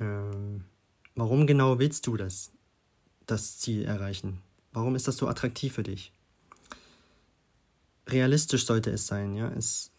Ähm, 0.00 0.64
warum 1.14 1.46
genau 1.46 1.78
willst 1.78 2.06
du 2.06 2.16
das, 2.16 2.50
das 3.26 3.58
Ziel 3.58 3.84
erreichen? 3.84 4.38
Warum 4.72 4.94
ist 4.94 5.08
das 5.08 5.16
so 5.16 5.28
attraktiv 5.28 5.74
für 5.74 5.82
dich? 5.82 6.12
Realistisch 8.08 8.66
sollte 8.66 8.90
es 8.90 9.06
sein, 9.06 9.36
ja. 9.36 9.50
Es 9.50 9.90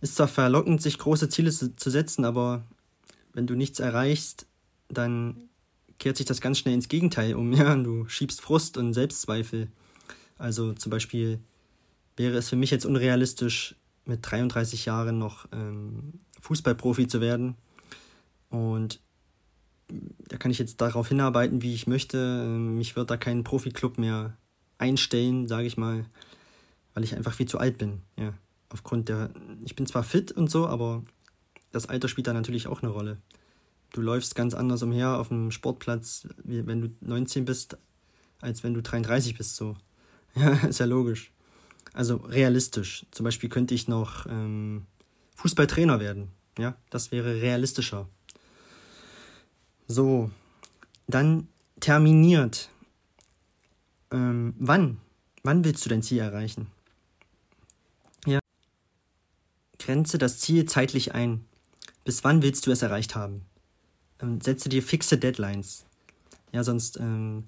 ist 0.00 0.16
zwar 0.16 0.28
verlockend, 0.28 0.80
sich 0.80 0.98
große 0.98 1.28
Ziele 1.28 1.50
zu, 1.50 1.74
zu 1.74 1.90
setzen, 1.90 2.24
aber 2.24 2.64
wenn 3.32 3.46
du 3.46 3.54
nichts 3.54 3.80
erreichst, 3.80 4.46
dann 4.88 5.48
kehrt 5.98 6.16
sich 6.16 6.26
das 6.26 6.40
ganz 6.40 6.58
schnell 6.58 6.74
ins 6.74 6.88
Gegenteil 6.88 7.34
um, 7.34 7.52
ja. 7.54 7.74
Du 7.76 8.08
schiebst 8.08 8.40
Frust 8.40 8.76
und 8.76 8.94
Selbstzweifel. 8.94 9.68
Also 10.38 10.72
zum 10.74 10.90
Beispiel 10.90 11.40
wäre 12.16 12.36
es 12.36 12.48
für 12.48 12.56
mich 12.56 12.70
jetzt 12.70 12.86
unrealistisch, 12.86 13.74
mit 14.04 14.20
33 14.22 14.84
Jahren 14.86 15.18
noch 15.18 15.46
ähm, 15.52 16.20
Fußballprofi 16.40 17.08
zu 17.08 17.20
werden. 17.20 17.56
Und 18.50 19.00
da 19.88 20.36
kann 20.36 20.50
ich 20.50 20.58
jetzt 20.58 20.80
darauf 20.80 21.08
hinarbeiten, 21.08 21.62
wie 21.62 21.74
ich 21.74 21.86
möchte. 21.86 22.18
Ähm, 22.18 22.76
mich 22.76 22.96
wird 22.96 23.10
da 23.10 23.16
kein 23.16 23.44
Profiklub 23.44 23.98
mehr 23.98 24.36
einstellen, 24.78 25.48
sage 25.48 25.66
ich 25.66 25.76
mal, 25.76 26.04
weil 26.94 27.04
ich 27.04 27.16
einfach 27.16 27.32
viel 27.32 27.46
zu 27.46 27.58
alt 27.58 27.78
bin. 27.78 28.02
Ja, 28.18 28.32
aufgrund 28.68 29.08
der, 29.08 29.30
ich 29.64 29.74
bin 29.76 29.86
zwar 29.86 30.02
fit 30.02 30.32
und 30.32 30.50
so, 30.50 30.66
aber 30.66 31.02
das 31.72 31.88
Alter 31.88 32.08
spielt 32.08 32.26
da 32.26 32.32
natürlich 32.32 32.68
auch 32.68 32.82
eine 32.82 32.92
Rolle. 32.92 33.18
Du 33.92 34.00
läufst 34.00 34.34
ganz 34.34 34.54
anders 34.54 34.82
umher 34.82 35.18
auf 35.18 35.28
dem 35.28 35.50
Sportplatz, 35.50 36.28
wenn 36.44 36.80
du 36.80 36.90
19 37.00 37.44
bist, 37.44 37.78
als 38.40 38.62
wenn 38.62 38.74
du 38.74 38.82
33 38.82 39.36
bist. 39.36 39.56
So, 39.56 39.76
ja, 40.34 40.52
ist 40.66 40.80
ja 40.80 40.86
logisch. 40.86 41.32
Also 41.92 42.16
realistisch. 42.16 43.06
Zum 43.10 43.24
Beispiel 43.24 43.48
könnte 43.48 43.74
ich 43.74 43.88
noch 43.88 44.26
ähm, 44.26 44.86
Fußballtrainer 45.36 45.98
werden. 45.98 46.30
Ja, 46.58 46.76
das 46.90 47.10
wäre 47.10 47.40
realistischer. 47.40 48.08
So, 49.88 50.30
dann 51.06 51.48
terminiert. 51.80 52.70
Ähm, 54.10 54.54
wann? 54.58 54.98
Wann 55.42 55.64
willst 55.64 55.84
du 55.84 55.88
dein 55.88 56.02
Ziel 56.02 56.18
erreichen? 56.18 56.66
Ja. 58.26 58.40
Grenze 59.78 60.18
das 60.18 60.38
Ziel 60.38 60.66
zeitlich 60.66 61.14
ein. 61.14 61.44
Bis 62.04 62.24
wann 62.24 62.42
willst 62.42 62.66
du 62.66 62.72
es 62.72 62.82
erreicht 62.82 63.14
haben? 63.14 63.46
Ähm, 64.20 64.40
setze 64.40 64.68
dir 64.68 64.82
fixe 64.82 65.18
Deadlines. 65.18 65.84
Ja, 66.52 66.64
sonst 66.64 66.98
ähm, 66.98 67.44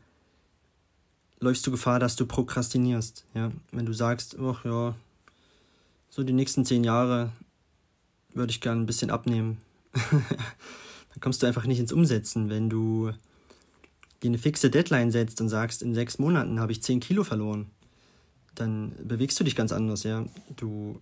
läufst 1.41 1.67
du 1.67 1.71
Gefahr, 1.71 1.99
dass 1.99 2.17
du 2.17 2.27
prokrastinierst. 2.27 3.25
Ja? 3.35 3.51
Wenn 3.73 3.87
du 3.87 3.93
sagst, 3.93 4.37
ach 4.41 4.65
ja, 4.65 4.95
so 6.11 6.23
die 6.23 6.33
nächsten 6.33 6.65
zehn 6.65 6.85
Jahre 6.85 7.33
würde 8.35 8.51
ich 8.51 8.61
gerne 8.61 8.81
ein 8.81 8.87
bisschen 8.87 9.11
abnehmen. 9.11 9.59
dann 9.93 11.21
kommst 11.21 11.43
du 11.43 11.47
einfach 11.47 11.65
nicht 11.65 11.79
ins 11.79 11.93
Umsetzen. 11.93 12.51
Wenn 12.51 12.69
du 12.69 13.13
dir 14.23 14.29
eine 14.29 14.39
fixe 14.39 14.71
Deadline 14.71 15.11
setzt 15.11 15.41
und 15.41 15.49
sagst, 15.49 15.83
in 15.83 15.95
sechs 15.95 16.19
Monaten 16.19 16.61
habe 16.61 16.73
ich 16.73 16.83
zehn 16.83 17.01
Kilo 17.01 17.25
verloren, 17.25 17.71
dann 18.55 18.93
bewegst 19.03 19.39
du 19.39 19.45
dich 19.45 19.55
ganz 19.55 19.73
anders, 19.73 20.03
ja. 20.03 20.27
Du 20.57 21.01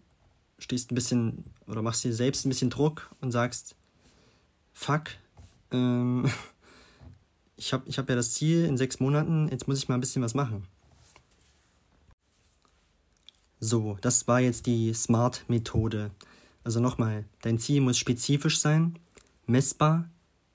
stehst 0.59 0.91
ein 0.91 0.95
bisschen 0.95 1.45
oder 1.67 1.83
machst 1.83 2.05
dir 2.05 2.13
selbst 2.13 2.45
ein 2.45 2.51
bisschen 2.51 2.71
Druck 2.71 3.11
und 3.21 3.33
sagst, 3.33 3.75
fuck, 4.73 5.11
ähm, 5.71 6.31
ich 7.57 7.73
habe 7.73 7.89
ich 7.89 7.99
hab 7.99 8.09
ja 8.09 8.17
das 8.17 8.33
Ziel 8.33 8.65
in 8.65 8.77
sechs 8.77 9.01
Monaten, 9.01 9.49
jetzt 9.49 9.69
muss 9.69 9.79
ich 9.79 9.89
mal 9.89 9.95
ein 9.95 10.01
bisschen 10.01 10.23
was 10.23 10.35
machen. 10.35 10.67
So, 13.59 13.97
das 14.03 14.29
war 14.29 14.41
jetzt 14.41 14.67
die 14.67 14.93
SMART-Methode. 14.93 16.11
Also 16.63 16.81
nochmal, 16.81 17.25
dein 17.41 17.59
Ziel 17.59 17.81
muss 17.81 17.97
spezifisch 17.97 18.59
sein, 18.59 18.99
messbar, 19.47 20.11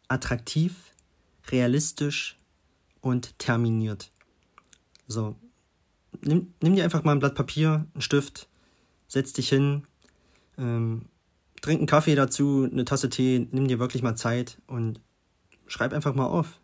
attraktiv, 0.08 0.76
realistisch 1.50 2.38
und 3.02 3.38
terminiert. 3.40 4.12
So, 5.08 5.36
nimm, 6.22 6.54
nimm 6.62 6.76
dir 6.76 6.84
einfach 6.84 7.04
mal 7.04 7.14
ein 7.14 7.20
Blatt 7.20 7.36
Papier, 7.36 7.88
einen 7.94 8.02
Stift, 8.02 8.48
setz 9.08 9.34
dich 9.34 9.50
hin, 9.50 9.88
ähm, 10.58 11.06
trink 11.62 11.80
einen 11.80 11.88
Kaffee 11.88 12.16
dazu, 12.16 12.68
eine 12.70 12.86
Tasse 12.86 13.10
Tee, 13.10 13.48
nimm 13.52 13.68
dir 13.68 13.80
wirklich 13.80 14.04
mal 14.04 14.16
Zeit 14.16 14.58
und 14.68 15.00
schreib 15.68 15.94
einfach 15.94 16.14
mal 16.16 16.26
auf 16.26 16.60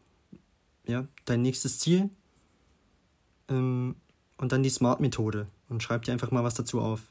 ja, 0.85 1.07
dein 1.25 1.41
nächstes 1.41 1.79
Ziel 1.79 2.09
ähm, 3.49 3.95
und 4.37 4.51
dann 4.51 4.63
die 4.63 4.69
Smart-Methode 4.69 5.47
und 5.69 5.83
schreib 5.83 6.03
dir 6.03 6.13
einfach 6.13 6.31
mal 6.31 6.43
was 6.43 6.55
dazu 6.55 6.79
auf. 6.79 7.01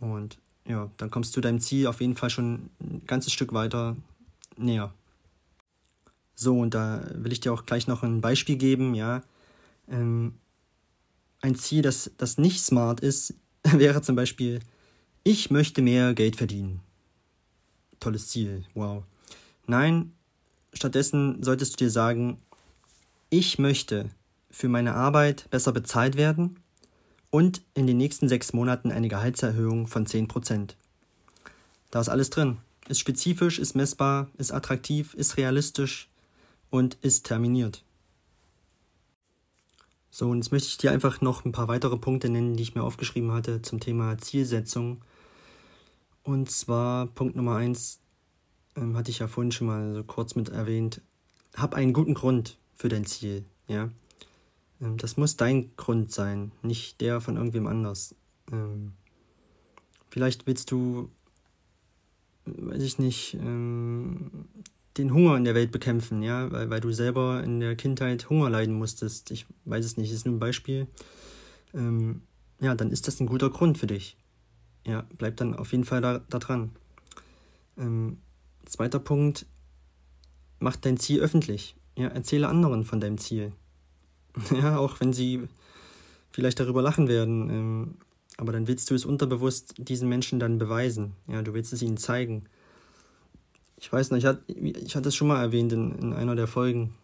Und 0.00 0.38
ja, 0.66 0.90
dann 0.96 1.10
kommst 1.10 1.36
du 1.36 1.40
deinem 1.40 1.60
Ziel 1.60 1.86
auf 1.86 2.00
jeden 2.00 2.16
Fall 2.16 2.30
schon 2.30 2.70
ein 2.80 3.02
ganzes 3.06 3.32
Stück 3.32 3.52
weiter 3.52 3.96
näher. 4.56 4.92
So, 6.34 6.58
und 6.58 6.74
da 6.74 7.04
will 7.14 7.32
ich 7.32 7.40
dir 7.40 7.52
auch 7.52 7.66
gleich 7.66 7.86
noch 7.86 8.02
ein 8.02 8.20
Beispiel 8.20 8.56
geben, 8.56 8.94
ja. 8.94 9.22
Ähm, 9.88 10.34
ein 11.42 11.54
Ziel, 11.54 11.82
das, 11.82 12.10
das 12.16 12.38
nicht 12.38 12.62
smart 12.62 13.00
ist, 13.00 13.34
wäre 13.62 14.02
zum 14.02 14.16
Beispiel, 14.16 14.60
ich 15.22 15.50
möchte 15.50 15.82
mehr 15.82 16.14
Geld 16.14 16.36
verdienen. 16.36 16.80
Tolles 18.00 18.28
Ziel, 18.28 18.64
wow. 18.74 19.04
Nein, 19.66 20.12
stattdessen 20.72 21.42
solltest 21.42 21.74
du 21.74 21.84
dir 21.84 21.90
sagen, 21.90 22.38
ich 23.28 23.58
möchte 23.58 24.10
für 24.50 24.68
meine 24.68 24.94
Arbeit 24.94 25.48
besser 25.50 25.72
bezahlt 25.72 26.16
werden 26.16 26.58
und 27.30 27.62
in 27.74 27.86
den 27.86 27.96
nächsten 27.96 28.28
sechs 28.28 28.52
Monaten 28.52 28.90
eine 28.90 29.08
Gehaltserhöhung 29.08 29.86
von 29.86 30.06
10%. 30.06 30.70
Da 31.90 32.00
ist 32.00 32.08
alles 32.08 32.30
drin. 32.30 32.58
Ist 32.88 32.98
spezifisch, 32.98 33.58
ist 33.58 33.76
messbar, 33.76 34.28
ist 34.36 34.52
attraktiv, 34.52 35.14
ist 35.14 35.36
realistisch 35.36 36.08
und 36.70 36.96
ist 37.02 37.26
terminiert. 37.26 37.84
So, 40.10 40.28
und 40.28 40.38
jetzt 40.38 40.50
möchte 40.50 40.68
ich 40.68 40.78
dir 40.78 40.90
einfach 40.90 41.20
noch 41.20 41.44
ein 41.44 41.52
paar 41.52 41.68
weitere 41.68 41.96
Punkte 41.96 42.28
nennen, 42.28 42.56
die 42.56 42.64
ich 42.64 42.74
mir 42.74 42.82
aufgeschrieben 42.82 43.30
hatte 43.30 43.62
zum 43.62 43.78
Thema 43.78 44.18
Zielsetzung. 44.18 45.02
Und 46.30 46.48
zwar 46.48 47.08
Punkt 47.08 47.34
Nummer 47.34 47.56
eins 47.56 47.98
ähm, 48.76 48.96
hatte 48.96 49.10
ich 49.10 49.18
ja 49.18 49.26
vorhin 49.26 49.50
schon 49.50 49.66
mal 49.66 49.94
so 49.96 50.04
kurz 50.04 50.36
mit 50.36 50.48
erwähnt. 50.48 51.00
Hab 51.56 51.74
einen 51.74 51.92
guten 51.92 52.14
Grund 52.14 52.56
für 52.76 52.88
dein 52.88 53.04
Ziel, 53.04 53.44
ja. 53.66 53.90
Ähm, 54.80 54.96
das 54.96 55.16
muss 55.16 55.36
dein 55.36 55.74
Grund 55.74 56.12
sein, 56.12 56.52
nicht 56.62 57.00
der 57.00 57.20
von 57.20 57.36
irgendwem 57.36 57.66
anders. 57.66 58.14
Ähm, 58.52 58.92
vielleicht 60.08 60.46
willst 60.46 60.70
du, 60.70 61.10
weiß 62.44 62.84
ich 62.84 63.00
nicht, 63.00 63.34
ähm, 63.34 64.44
den 64.98 65.12
Hunger 65.12 65.36
in 65.36 65.42
der 65.42 65.56
Welt 65.56 65.72
bekämpfen, 65.72 66.22
ja, 66.22 66.52
weil, 66.52 66.70
weil 66.70 66.80
du 66.80 66.92
selber 66.92 67.42
in 67.42 67.58
der 67.58 67.74
Kindheit 67.74 68.30
Hunger 68.30 68.50
leiden 68.50 68.76
musstest. 68.76 69.32
Ich 69.32 69.46
weiß 69.64 69.84
es 69.84 69.96
nicht, 69.96 70.12
ist 70.12 70.26
nur 70.26 70.36
ein 70.36 70.40
Beispiel. 70.40 70.86
ja, 71.72 72.74
dann 72.74 72.90
ist 72.92 73.08
das 73.08 73.18
ein 73.18 73.26
guter 73.26 73.50
Grund 73.50 73.78
für 73.78 73.88
dich. 73.88 74.16
Ja, 74.86 75.04
bleib 75.18 75.36
dann 75.36 75.54
auf 75.54 75.72
jeden 75.72 75.84
Fall 75.84 76.00
da, 76.00 76.20
da 76.28 76.38
dran. 76.38 76.72
zweiter 78.66 78.98
Punkt, 78.98 79.46
mach 80.58 80.76
dein 80.76 80.98
Ziel 80.98 81.20
öffentlich. 81.20 81.74
Ja, 81.96 82.08
erzähle 82.08 82.48
anderen 82.48 82.84
von 82.84 83.00
deinem 83.00 83.18
Ziel. 83.18 83.52
Ja, 84.52 84.78
auch 84.78 85.00
wenn 85.00 85.12
sie 85.12 85.48
vielleicht 86.30 86.60
darüber 86.60 86.82
lachen 86.82 87.08
werden. 87.08 87.50
Ähm, 87.50 87.94
aber 88.36 88.52
dann 88.52 88.68
willst 88.68 88.90
du 88.90 88.94
es 88.94 89.04
unterbewusst 89.04 89.74
diesen 89.76 90.08
Menschen 90.08 90.38
dann 90.38 90.58
beweisen. 90.58 91.14
Ja, 91.26 91.42
du 91.42 91.52
willst 91.52 91.72
es 91.72 91.82
ihnen 91.82 91.96
zeigen. 91.96 92.46
Ich 93.76 93.92
weiß 93.92 94.10
noch, 94.10 94.18
ich 94.18 94.24
hatte, 94.24 94.50
ich 94.52 94.96
hatte 94.96 95.08
es 95.08 95.14
schon 95.14 95.28
mal 95.28 95.42
erwähnt 95.42 95.72
in, 95.72 95.92
in 95.98 96.12
einer 96.12 96.36
der 96.36 96.46
Folgen, 96.46 96.94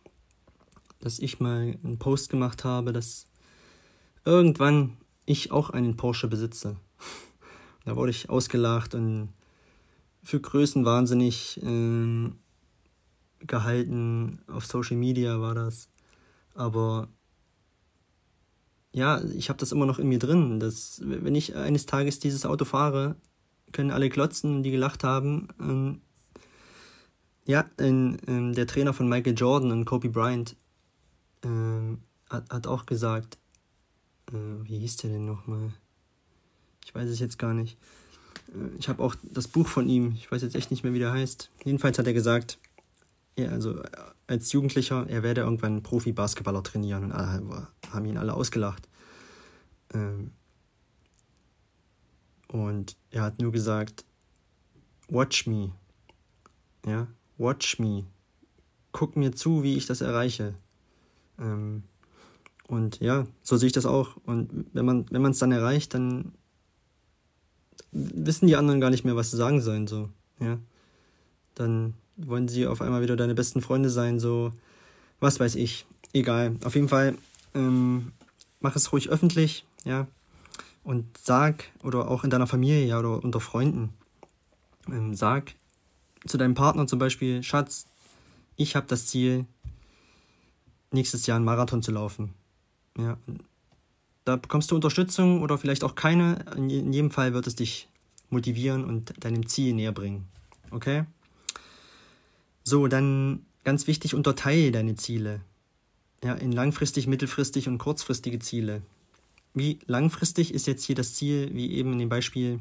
dass 1.00 1.18
ich 1.18 1.40
mal 1.40 1.76
einen 1.82 1.98
Post 1.98 2.30
gemacht 2.30 2.64
habe, 2.64 2.92
dass 2.92 3.26
irgendwann 4.24 4.96
ich 5.24 5.50
auch 5.50 5.70
einen 5.70 5.96
Porsche 5.96 6.28
besitze. 6.28 6.76
Da 7.86 7.94
wurde 7.94 8.10
ich 8.10 8.28
ausgelacht 8.28 8.94
und 8.94 9.32
für 10.22 10.40
Größen 10.40 10.84
wahnsinnig 10.84 11.62
äh, 11.62 12.30
gehalten. 13.46 14.40
Auf 14.48 14.66
Social 14.66 14.96
Media 14.96 15.40
war 15.40 15.54
das. 15.54 15.88
Aber 16.54 17.08
ja, 18.92 19.22
ich 19.36 19.48
habe 19.48 19.60
das 19.60 19.70
immer 19.70 19.86
noch 19.86 20.00
in 20.00 20.08
mir 20.08 20.18
drin. 20.18 20.58
Dass, 20.58 21.00
wenn 21.04 21.36
ich 21.36 21.54
eines 21.54 21.86
Tages 21.86 22.18
dieses 22.18 22.44
Auto 22.44 22.64
fahre, 22.64 23.14
können 23.70 23.92
alle 23.92 24.10
klotzen, 24.10 24.64
die 24.64 24.72
gelacht 24.72 25.04
haben. 25.04 25.46
Ähm, 25.60 26.00
ja, 27.44 27.66
in, 27.78 28.16
in, 28.26 28.52
der 28.52 28.66
Trainer 28.66 28.94
von 28.94 29.08
Michael 29.08 29.38
Jordan 29.38 29.70
und 29.70 29.84
Kobe 29.84 30.08
Bryant 30.08 30.56
ähm, 31.44 31.98
hat, 32.28 32.50
hat 32.50 32.66
auch 32.66 32.84
gesagt, 32.84 33.38
äh, 34.32 34.64
wie 34.64 34.80
hieß 34.80 34.96
der 34.96 35.10
denn 35.10 35.24
nochmal? 35.24 35.72
Ich 36.86 36.94
weiß 36.94 37.10
es 37.10 37.18
jetzt 37.18 37.38
gar 37.38 37.52
nicht. 37.52 37.76
Äh, 38.48 38.76
ich 38.78 38.88
habe 38.88 39.02
auch 39.02 39.16
das 39.24 39.48
Buch 39.48 39.66
von 39.66 39.88
ihm, 39.88 40.12
ich 40.12 40.30
weiß 40.30 40.42
jetzt 40.42 40.54
echt 40.54 40.70
nicht 40.70 40.84
mehr, 40.84 40.94
wie 40.94 41.00
der 41.00 41.12
heißt. 41.12 41.50
Jedenfalls 41.64 41.98
hat 41.98 42.06
er 42.06 42.12
gesagt, 42.12 42.58
ja, 43.36 43.48
also 43.48 43.82
äh, 43.82 43.90
als 44.28 44.52
Jugendlicher, 44.52 45.04
er 45.08 45.24
werde 45.24 45.40
irgendwann 45.40 45.82
Profi-Basketballer 45.82 46.62
trainieren 46.62 47.04
und 47.04 47.12
alle 47.12 47.66
haben 47.90 48.06
ihn 48.06 48.16
alle 48.16 48.34
ausgelacht. 48.34 48.88
Ähm, 49.92 50.30
und 52.48 52.96
er 53.10 53.22
hat 53.22 53.40
nur 53.40 53.50
gesagt, 53.50 54.04
watch 55.08 55.46
me. 55.48 55.72
Ja, 56.86 57.08
watch 57.36 57.80
me. 57.80 58.06
Guck 58.92 59.16
mir 59.16 59.32
zu, 59.32 59.64
wie 59.64 59.76
ich 59.76 59.86
das 59.86 60.00
erreiche. 60.00 60.54
Ähm, 61.40 61.82
und 62.68 63.00
ja, 63.00 63.26
so 63.42 63.56
sehe 63.56 63.66
ich 63.66 63.72
das 63.72 63.86
auch. 63.86 64.16
Und 64.24 64.66
wenn 64.72 64.84
man 64.84 65.30
es 65.32 65.38
dann 65.40 65.50
erreicht, 65.50 65.92
dann 65.92 66.32
wissen 67.92 68.46
die 68.46 68.56
anderen 68.56 68.80
gar 68.80 68.90
nicht 68.90 69.04
mehr, 69.04 69.16
was 69.16 69.30
sie 69.30 69.36
sagen 69.36 69.60
sollen. 69.60 69.86
So, 69.86 70.08
ja, 70.40 70.58
dann 71.54 71.94
wollen 72.16 72.48
sie 72.48 72.66
auf 72.66 72.80
einmal 72.80 73.02
wieder 73.02 73.16
deine 73.16 73.34
besten 73.34 73.60
Freunde 73.60 73.90
sein. 73.90 74.20
So, 74.20 74.52
was 75.20 75.40
weiß 75.40 75.54
ich. 75.54 75.86
Egal. 76.12 76.56
Auf 76.64 76.74
jeden 76.74 76.88
Fall 76.88 77.16
ähm, 77.54 78.12
mach 78.60 78.76
es 78.76 78.92
ruhig 78.92 79.08
öffentlich, 79.10 79.66
ja. 79.84 80.06
Und 80.82 81.04
sag 81.18 81.64
oder 81.82 82.08
auch 82.08 82.22
in 82.24 82.30
deiner 82.30 82.46
Familie 82.46 82.86
ja 82.86 82.98
oder 82.98 83.22
unter 83.22 83.40
Freunden 83.40 83.92
ähm, 84.88 85.14
sag 85.14 85.54
zu 86.26 86.38
deinem 86.38 86.54
Partner 86.54 86.86
zum 86.86 86.98
Beispiel, 86.98 87.42
Schatz, 87.42 87.86
ich 88.56 88.74
habe 88.76 88.86
das 88.86 89.06
Ziel, 89.06 89.46
nächstes 90.90 91.26
Jahr 91.26 91.36
einen 91.36 91.44
Marathon 91.44 91.82
zu 91.82 91.92
laufen. 91.92 92.34
Ja. 92.98 93.16
Da 94.26 94.34
bekommst 94.34 94.72
du 94.72 94.74
Unterstützung 94.74 95.40
oder 95.40 95.56
vielleicht 95.56 95.84
auch 95.84 95.94
keine. 95.94 96.44
In 96.56 96.92
jedem 96.92 97.12
Fall 97.12 97.32
wird 97.32 97.46
es 97.46 97.54
dich 97.54 97.88
motivieren 98.28 98.84
und 98.84 99.24
deinem 99.24 99.46
Ziel 99.46 99.72
näher 99.72 99.92
bringen. 99.92 100.26
Okay? 100.72 101.04
So, 102.64 102.88
dann 102.88 103.46
ganz 103.62 103.86
wichtig, 103.86 104.16
unterteile 104.16 104.72
deine 104.72 104.96
Ziele. 104.96 105.42
Ja, 106.24 106.34
in 106.34 106.50
langfristig, 106.50 107.06
mittelfristig 107.06 107.68
und 107.68 107.78
kurzfristige 107.78 108.40
Ziele. 108.40 108.82
Wie 109.54 109.78
langfristig 109.86 110.52
ist 110.52 110.66
jetzt 110.66 110.82
hier 110.82 110.96
das 110.96 111.14
Ziel, 111.14 111.50
wie 111.54 111.70
eben 111.74 111.92
in 111.92 112.00
dem 112.00 112.08
Beispiel 112.08 112.58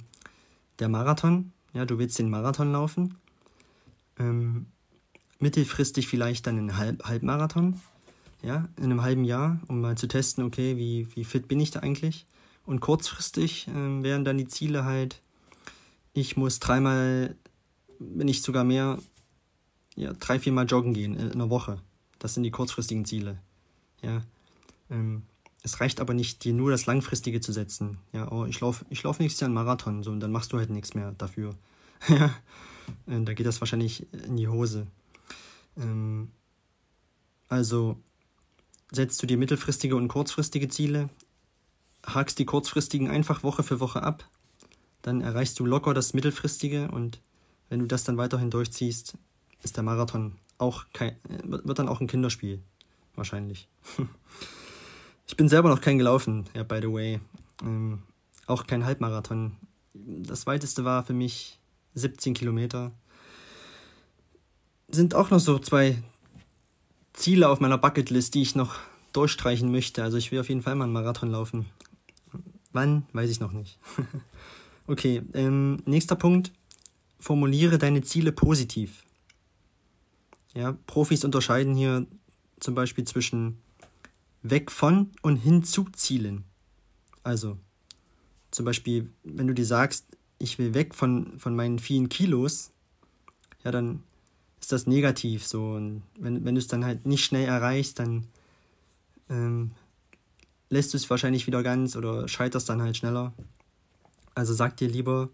der 0.77 0.87
Marathon. 0.87 1.51
Ja, 1.73 1.85
du 1.85 1.97
willst 1.97 2.19
den 2.19 2.29
Marathon 2.29 2.73
laufen. 2.73 3.15
Ähm, 4.19 4.67
mittelfristig 5.39 6.07
vielleicht 6.07 6.45
dann 6.45 6.59
einen 6.59 6.77
Halb 6.77 7.03
Halbmarathon 7.05 7.81
ja, 8.45 8.69
in 8.77 8.85
einem 8.85 9.01
halben 9.01 9.23
Jahr, 9.23 9.59
um 9.67 9.81
mal 9.81 9.97
zu 9.97 10.07
testen, 10.07 10.43
okay, 10.43 10.77
wie, 10.77 11.07
wie 11.15 11.23
fit 11.23 11.47
bin 11.47 11.59
ich 11.59 11.71
da 11.71 11.79
eigentlich. 11.79 12.25
Und 12.65 12.79
kurzfristig 12.79 13.67
äh, 13.67 14.03
wären 14.03 14.23
dann 14.23 14.37
die 14.37 14.47
Ziele 14.47 14.85
halt, 14.85 15.19
ich 16.13 16.37
muss 16.37 16.59
dreimal, 16.59 17.35
wenn 17.97 18.27
nicht 18.27 18.43
sogar 18.43 18.63
mehr, 18.63 18.99
ja, 19.95 20.13
drei, 20.13 20.39
viermal 20.39 20.65
joggen 20.67 20.93
gehen 20.93 21.15
in 21.15 21.31
einer 21.31 21.49
Woche. 21.49 21.81
Das 22.19 22.35
sind 22.35 22.43
die 22.43 22.51
kurzfristigen 22.51 23.05
Ziele. 23.05 23.39
Ja. 24.03 24.21
Ähm, 24.91 25.23
es 25.63 25.81
reicht 25.81 25.99
aber 25.99 26.13
nicht, 26.13 26.43
dir 26.43 26.53
nur 26.53 26.69
das 26.69 26.85
Langfristige 26.85 27.41
zu 27.41 27.51
setzen. 27.51 27.97
Ja, 28.13 28.31
oh, 28.31 28.45
ich 28.45 28.59
laufe 28.59 28.85
ich 28.91 29.01
lauf 29.01 29.17
nächstes 29.17 29.41
Jahr 29.41 29.47
einen 29.47 29.55
Marathon, 29.55 30.03
so, 30.03 30.11
und 30.11 30.19
dann 30.19 30.31
machst 30.31 30.53
du 30.53 30.57
halt 30.59 30.69
nichts 30.69 30.93
mehr 30.93 31.13
dafür. 31.17 31.55
ja, 32.07 32.25
äh, 33.07 33.21
da 33.21 33.33
geht 33.33 33.47
das 33.47 33.59
wahrscheinlich 33.59 34.05
in 34.13 34.37
die 34.37 34.47
Hose. 34.47 34.85
Ähm, 35.77 36.29
also, 37.47 37.97
setzt 38.91 39.21
du 39.21 39.27
dir 39.27 39.37
mittelfristige 39.37 39.95
und 39.95 40.07
kurzfristige 40.07 40.69
Ziele, 40.69 41.09
hakst 42.05 42.39
die 42.39 42.45
kurzfristigen 42.45 43.09
einfach 43.09 43.43
Woche 43.43 43.63
für 43.63 43.79
Woche 43.79 44.03
ab, 44.03 44.27
dann 45.01 45.21
erreichst 45.21 45.59
du 45.59 45.65
locker 45.65 45.93
das 45.93 46.13
mittelfristige 46.13 46.89
und 46.91 47.19
wenn 47.69 47.79
du 47.79 47.85
das 47.85 48.03
dann 48.03 48.17
weiterhin 48.17 48.51
durchziehst, 48.51 49.17
ist 49.63 49.75
der 49.75 49.83
Marathon 49.83 50.35
auch 50.57 50.85
kein, 50.93 51.15
wird 51.43 51.79
dann 51.79 51.89
auch 51.89 52.01
ein 52.01 52.07
Kinderspiel. 52.07 52.61
Wahrscheinlich. 53.15 53.67
Ich 55.27 55.35
bin 55.35 55.49
selber 55.49 55.69
noch 55.69 55.81
kein 55.81 55.97
gelaufen, 55.97 56.45
ja, 56.53 56.61
by 56.61 56.79
the 56.81 56.93
way. 56.93 57.19
Ähm, 57.63 58.03
auch 58.45 58.67
kein 58.67 58.85
Halbmarathon. 58.85 59.53
Das 59.93 60.45
weiteste 60.45 60.85
war 60.85 61.03
für 61.03 61.13
mich 61.13 61.59
17 61.95 62.35
Kilometer. 62.35 62.91
Sind 64.87 65.15
auch 65.15 65.31
noch 65.31 65.39
so 65.39 65.57
zwei, 65.57 65.97
Ziele 67.15 67.49
auf 67.49 67.59
meiner 67.59 67.77
Bucketlist, 67.77 68.35
die 68.35 68.41
ich 68.41 68.55
noch 68.55 68.75
durchstreichen 69.13 69.71
möchte. 69.71 70.03
Also 70.03 70.17
ich 70.17 70.31
will 70.31 70.39
auf 70.39 70.49
jeden 70.49 70.61
Fall 70.61 70.75
mal 70.75 70.85
einen 70.85 70.93
Marathon 70.93 71.31
laufen. 71.31 71.65
Wann, 72.73 73.05
weiß 73.13 73.29
ich 73.29 73.39
noch 73.39 73.53
nicht. 73.53 73.79
okay, 74.87 75.21
ähm, 75.33 75.81
nächster 75.85 76.15
Punkt. 76.15 76.51
Formuliere 77.19 77.77
deine 77.77 78.01
Ziele 78.01 78.31
positiv. 78.31 79.03
Ja, 80.53 80.77
Profis 80.85 81.23
unterscheiden 81.23 81.75
hier 81.75 82.05
zum 82.59 82.75
Beispiel 82.75 83.05
zwischen 83.05 83.57
weg 84.43 84.71
von 84.71 85.11
und 85.21 85.37
hin 85.37 85.63
zu 85.63 85.85
Zielen. 85.85 86.43
Also, 87.23 87.57
zum 88.51 88.65
Beispiel, 88.65 89.11
wenn 89.23 89.47
du 89.47 89.53
dir 89.53 89.65
sagst, 89.65 90.05
ich 90.37 90.59
will 90.59 90.73
weg 90.73 90.93
von, 90.93 91.39
von 91.39 91.55
meinen 91.55 91.79
vielen 91.79 92.09
Kilos, 92.09 92.71
ja, 93.63 93.71
dann 93.71 94.03
ist 94.65 94.71
das 94.71 94.87
negativ 94.87 95.45
so. 95.45 95.73
Und 95.73 96.01
wenn, 96.17 96.43
wenn 96.43 96.55
du 96.55 96.59
es 96.59 96.65
dann 96.65 96.83
halt 96.83 97.05
nicht 97.05 97.23
schnell 97.23 97.47
erreichst, 97.47 97.99
dann 97.99 98.25
ähm, 99.29 99.71
lässt 100.71 100.91
du 100.91 100.97
es 100.97 101.07
wahrscheinlich 101.07 101.45
wieder 101.45 101.61
ganz 101.61 101.95
oder 101.95 102.27
scheiterst 102.27 102.67
dann 102.67 102.81
halt 102.81 102.97
schneller. 102.97 103.31
Also 104.33 104.55
sag 104.55 104.75
dir 104.77 104.87
lieber, 104.87 105.29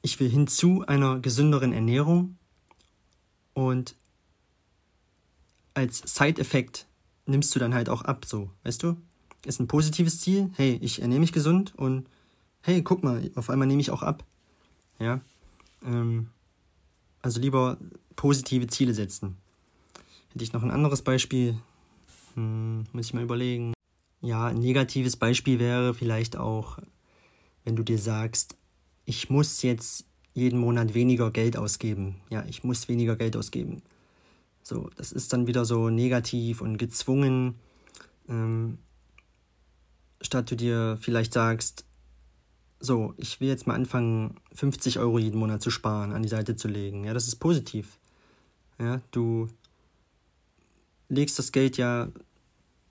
ich 0.00 0.18
will 0.20 0.30
hin 0.30 0.46
zu 0.46 0.86
einer 0.86 1.20
gesünderen 1.20 1.74
Ernährung 1.74 2.38
und 3.52 3.94
als 5.74 5.98
Side-Effekt 5.98 6.86
nimmst 7.26 7.54
du 7.54 7.58
dann 7.58 7.74
halt 7.74 7.90
auch 7.90 8.02
ab, 8.02 8.24
so, 8.24 8.48
weißt 8.62 8.82
du? 8.84 8.96
Ist 9.44 9.60
ein 9.60 9.68
positives 9.68 10.20
Ziel, 10.20 10.50
hey, 10.56 10.78
ich 10.80 11.02
ernähre 11.02 11.20
mich 11.20 11.32
gesund 11.32 11.74
und 11.76 12.08
hey, 12.62 12.80
guck 12.82 13.04
mal, 13.04 13.30
auf 13.34 13.50
einmal 13.50 13.68
nehme 13.68 13.82
ich 13.82 13.90
auch 13.90 14.02
ab. 14.02 14.24
Ja. 14.98 15.20
Ähm, 15.84 16.30
also 17.20 17.40
lieber 17.40 17.78
positive 18.16 18.66
Ziele 18.66 18.94
setzen. 18.94 19.36
Hätte 20.32 20.44
ich 20.44 20.52
noch 20.52 20.62
ein 20.62 20.70
anderes 20.70 21.02
Beispiel? 21.02 21.56
Hm, 22.34 22.84
muss 22.92 23.06
ich 23.06 23.14
mal 23.14 23.22
überlegen. 23.22 23.72
Ja, 24.20 24.46
ein 24.46 24.58
negatives 24.58 25.16
Beispiel 25.16 25.58
wäre 25.58 25.94
vielleicht 25.94 26.36
auch, 26.36 26.78
wenn 27.64 27.76
du 27.76 27.82
dir 27.82 27.98
sagst, 27.98 28.56
ich 29.04 29.30
muss 29.30 29.62
jetzt 29.62 30.06
jeden 30.32 30.58
Monat 30.58 30.94
weniger 30.94 31.30
Geld 31.30 31.56
ausgeben. 31.56 32.16
Ja, 32.30 32.44
ich 32.48 32.64
muss 32.64 32.88
weniger 32.88 33.16
Geld 33.16 33.36
ausgeben. 33.36 33.82
So, 34.62 34.90
das 34.96 35.12
ist 35.12 35.32
dann 35.32 35.46
wieder 35.46 35.64
so 35.64 35.90
negativ 35.90 36.60
und 36.60 36.78
gezwungen. 36.78 37.56
Ähm, 38.28 38.78
statt 40.20 40.50
du 40.50 40.56
dir 40.56 40.98
vielleicht 41.00 41.34
sagst, 41.34 41.84
so, 42.80 43.14
ich 43.16 43.40
will 43.40 43.48
jetzt 43.48 43.66
mal 43.66 43.74
anfangen, 43.74 44.40
50 44.54 44.98
Euro 44.98 45.18
jeden 45.18 45.38
Monat 45.38 45.62
zu 45.62 45.70
sparen, 45.70 46.12
an 46.12 46.22
die 46.22 46.28
Seite 46.28 46.56
zu 46.56 46.68
legen. 46.68 47.04
Ja, 47.04 47.14
das 47.14 47.28
ist 47.28 47.36
positiv. 47.36 47.98
Ja, 48.78 49.00
du 49.10 49.48
legst 51.08 51.38
das 51.38 51.52
Geld 51.52 51.76
ja 51.76 52.08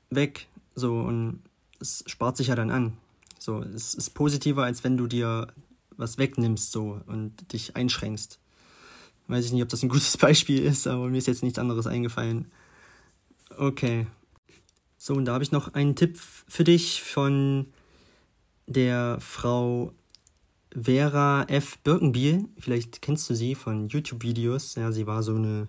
weg, 0.10 0.48
so, 0.76 1.00
und 1.00 1.42
es 1.80 2.04
spart 2.08 2.38
sich 2.38 2.48
ja 2.48 2.56
dann 2.56 2.72
an. 2.72 2.98
So, 3.40 3.62
es 3.62 3.94
ist 3.94 4.12
positiver, 4.12 4.64
als 4.64 4.84
wenn 4.84 4.98
du 4.98 5.08
dir 5.08 5.48
was 5.98 6.18
wegnimmst, 6.18 6.72
so, 6.72 7.02
und 7.08 7.52
dich 7.54 7.76
einschränkst. 7.76 8.40
Weiß 9.28 9.46
ich 9.46 9.52
nicht, 9.52 9.64
ob 9.64 9.70
das 9.70 9.84
ein 9.84 9.90
gutes 9.90 10.18
Beispiel 10.18 10.64
ist, 10.64 10.88
aber 10.88 11.10
mir 11.10 11.18
ist 11.18 11.28
jetzt 11.28 11.44
nichts 11.44 11.60
anderes 11.60 11.88
eingefallen. 11.88 12.52
Okay. 13.58 14.08
So, 14.98 15.14
und 15.16 15.26
da 15.26 15.34
habe 15.34 15.44
ich 15.44 15.52
noch 15.52 15.74
einen 15.74 15.96
Tipp 15.96 16.18
für 16.20 16.64
dich 16.64 17.04
von 17.04 17.68
der 18.68 19.18
Frau 19.20 19.94
Vera 20.76 21.46
F. 21.50 21.78
Birkenbiel. 21.80 22.50
Vielleicht 22.58 23.02
kennst 23.02 23.30
du 23.30 23.36
sie 23.36 23.56
von 23.56 23.90
YouTube-Videos. 23.90 24.76
Ja, 24.76 24.92
sie 24.92 25.08
war 25.08 25.24
so 25.24 25.36
eine, 25.36 25.68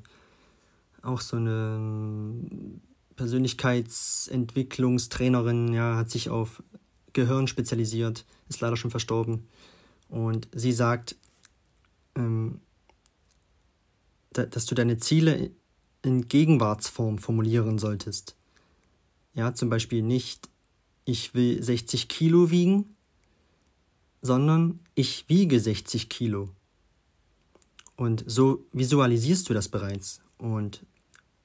auch 1.03 1.21
so 1.21 1.37
eine 1.37 1.77
ähm, 1.79 2.81
Persönlichkeitsentwicklungstrainerin, 3.17 5.73
ja, 5.73 5.97
hat 5.97 6.11
sich 6.11 6.31
auf 6.31 6.63
Gehirn 7.13 7.47
spezialisiert, 7.47 8.25
ist 8.49 8.61
leider 8.61 8.77
schon 8.77 8.91
verstorben. 8.91 9.47
Und 10.09 10.49
sie 10.53 10.73
sagt, 10.73 11.15
ähm, 12.17 12.61
da, 14.33 14.47
dass 14.47 14.67
du 14.67 14.75
deine 14.75 14.99
Ziele 14.99 15.53
in 16.03 16.27
Gegenwartsform 16.29 17.19
formulieren 17.19 17.79
solltest. 17.79 18.35
Ja, 19.35 19.55
zum 19.55 19.71
Beispiel 19.71 20.03
nicht, 20.03 20.49
ich 21.05 21.35
will 21.35 21.63
60 21.63 22.09
Kilo 22.09 22.51
wiegen, 22.51 22.94
sondern 24.25 24.81
ich 24.95 25.29
wiege 25.29 25.61
60 25.61 26.09
Kilo. 26.09 26.49
Und 27.95 28.25
so 28.27 28.65
visualisierst 28.73 29.49
du 29.51 29.53
das 29.53 29.69
bereits. 29.69 30.23
Und 30.39 30.83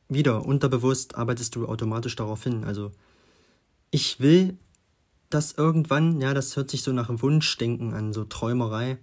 wieder, 0.08 0.46
unterbewusst 0.46 1.16
arbeitest 1.16 1.56
du 1.56 1.68
automatisch 1.68 2.16
darauf 2.16 2.42
hin. 2.42 2.64
Also, 2.64 2.94
ich 3.92 4.22
will 4.22 4.58
das 5.30 5.52
irgendwann, 5.52 6.22
ja, 6.22 6.34
das 6.34 6.56
hört 6.56 6.72
sich 6.72 6.82
so 6.82 6.94
nach 6.94 7.10
Wunschdenken 7.10 7.94
an, 7.94 8.14
so 8.14 8.24
Träumerei. 8.24 8.98